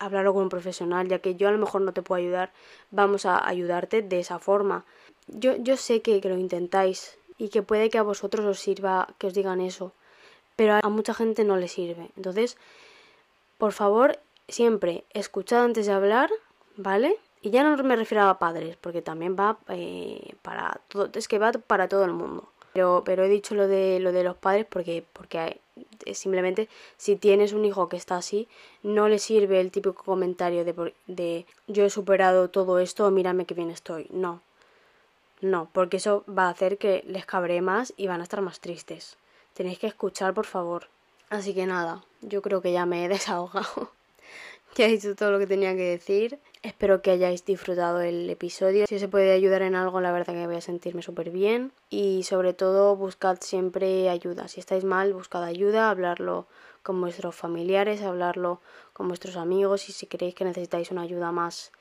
hablarlo 0.00 0.32
con 0.32 0.44
un 0.44 0.48
profesional, 0.48 1.06
ya 1.08 1.20
que 1.20 1.36
yo 1.36 1.48
a 1.48 1.52
lo 1.52 1.58
mejor 1.58 1.82
no 1.82 1.92
te 1.92 2.02
puedo 2.02 2.20
ayudar, 2.20 2.50
vamos 2.90 3.26
a 3.26 3.46
ayudarte 3.46 4.02
de 4.02 4.18
esa 4.18 4.38
forma. 4.38 4.84
Yo, 5.28 5.56
yo 5.56 5.76
sé 5.76 6.00
que, 6.02 6.20
que 6.20 6.28
lo 6.28 6.38
intentáis 6.38 7.18
y 7.38 7.50
que 7.50 7.62
puede 7.62 7.90
que 7.90 7.98
a 7.98 8.02
vosotros 8.02 8.44
os 8.46 8.58
sirva 8.58 9.08
que 9.18 9.28
os 9.28 9.34
digan 9.34 9.60
eso, 9.60 9.92
pero 10.56 10.78
a 10.82 10.88
mucha 10.88 11.14
gente 11.14 11.44
no 11.44 11.56
le 11.56 11.68
sirve. 11.68 12.10
Entonces, 12.16 12.56
por 13.58 13.72
favor, 13.72 14.18
siempre 14.48 15.04
escuchad 15.10 15.64
antes 15.64 15.86
de 15.86 15.92
hablar, 15.92 16.30
¿vale? 16.76 17.16
Y 17.42 17.50
ya 17.50 17.62
no 17.62 17.82
me 17.82 17.96
refiero 17.96 18.24
a 18.24 18.38
padres, 18.38 18.76
porque 18.80 19.02
también 19.02 19.36
va 19.38 19.58
eh, 19.68 20.34
para 20.42 20.80
todo, 20.88 21.10
es 21.14 21.28
que 21.28 21.38
va 21.38 21.52
para 21.52 21.88
todo 21.88 22.04
el 22.04 22.12
mundo. 22.12 22.48
Pero, 22.72 23.02
pero 23.04 23.24
he 23.24 23.28
dicho 23.28 23.54
lo 23.54 23.66
de 23.66 23.98
lo 24.00 24.12
de 24.12 24.22
los 24.22 24.36
padres 24.36 24.66
porque, 24.68 25.04
porque 25.12 25.60
simplemente 26.12 26.68
si 26.96 27.16
tienes 27.16 27.52
un 27.52 27.64
hijo 27.64 27.88
que 27.88 27.96
está 27.96 28.16
así, 28.16 28.48
no 28.82 29.08
le 29.08 29.18
sirve 29.18 29.60
el 29.60 29.70
típico 29.70 30.04
comentario 30.04 30.64
de, 30.64 30.94
de 31.06 31.46
yo 31.66 31.84
he 31.84 31.90
superado 31.90 32.48
todo 32.48 32.78
esto, 32.78 33.10
mírame 33.10 33.44
qué 33.44 33.54
bien 33.54 33.70
estoy. 33.70 34.06
No. 34.10 34.40
No, 35.40 35.70
porque 35.72 35.96
eso 35.96 36.24
va 36.28 36.46
a 36.46 36.50
hacer 36.50 36.76
que 36.76 37.02
les 37.06 37.24
cabré 37.24 37.62
más 37.62 37.94
y 37.96 38.06
van 38.06 38.20
a 38.20 38.24
estar 38.24 38.42
más 38.42 38.60
tristes. 38.60 39.16
Tenéis 39.54 39.78
que 39.78 39.86
escuchar, 39.86 40.34
por 40.34 40.46
favor. 40.46 40.88
Así 41.30 41.54
que 41.54 41.66
nada, 41.66 42.04
yo 42.20 42.42
creo 42.42 42.60
que 42.60 42.72
ya 42.72 42.86
me 42.86 43.04
he 43.04 43.08
desahogado. 43.16 43.90
Ya 44.76 44.86
he 44.86 44.88
dicho 44.88 45.14
todo 45.14 45.30
lo 45.30 45.38
que 45.38 45.46
tenía 45.46 45.74
que 45.74 45.82
decir. 45.82 46.38
Espero 46.62 47.02
que 47.02 47.10
hayáis 47.10 47.44
disfrutado 47.44 48.00
el 48.00 48.28
episodio. 48.30 48.86
Si 48.86 48.94
os 48.94 49.06
puede 49.06 49.32
ayudar 49.32 49.62
en 49.62 49.74
algo, 49.74 50.00
la 50.00 50.12
verdad 50.12 50.34
que 50.34 50.46
voy 50.46 50.56
a 50.56 50.60
sentirme 50.60 51.02
súper 51.02 51.30
bien. 51.30 51.72
Y 51.88 52.22
sobre 52.24 52.52
todo, 52.52 52.94
buscad 52.96 53.38
siempre 53.40 54.08
ayuda. 54.08 54.48
Si 54.48 54.60
estáis 54.60 54.84
mal, 54.84 55.12
buscad 55.12 55.42
ayuda, 55.42 55.90
hablarlo 55.90 56.46
con 56.82 57.00
vuestros 57.00 57.34
familiares, 57.34 58.02
hablarlo 58.02 58.60
con 58.92 59.08
vuestros 59.08 59.36
amigos. 59.36 59.88
Y 59.88 59.92
si 59.92 60.06
creéis 60.06 60.34
que 60.34 60.44
necesitáis 60.44 60.90
una 60.90 61.02
ayuda 61.02 61.32
más 61.32 61.72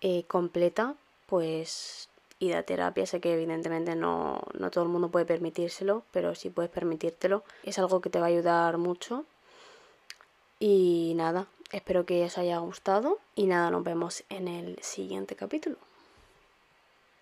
eh, 0.00 0.24
completa, 0.26 0.94
pues 1.26 2.08
id 2.40 2.52
a 2.52 2.62
terapia. 2.62 3.06
Sé 3.06 3.20
que 3.20 3.34
evidentemente 3.34 3.94
no, 3.94 4.42
no 4.58 4.70
todo 4.70 4.84
el 4.84 4.90
mundo 4.90 5.10
puede 5.10 5.26
permitírselo, 5.26 6.02
pero 6.12 6.34
si 6.34 6.50
puedes 6.50 6.70
permitírtelo, 6.70 7.42
es 7.62 7.78
algo 7.78 8.00
que 8.00 8.10
te 8.10 8.18
va 8.20 8.26
a 8.26 8.28
ayudar 8.28 8.78
mucho. 8.78 9.24
Y 10.60 11.12
nada, 11.16 11.46
Espero 11.70 12.06
que 12.06 12.24
os 12.24 12.38
haya 12.38 12.58
gustado 12.58 13.18
y 13.34 13.46
nada, 13.46 13.70
nos 13.70 13.84
vemos 13.84 14.24
en 14.30 14.48
el 14.48 14.78
siguiente 14.82 15.36
capítulo. 15.36 15.76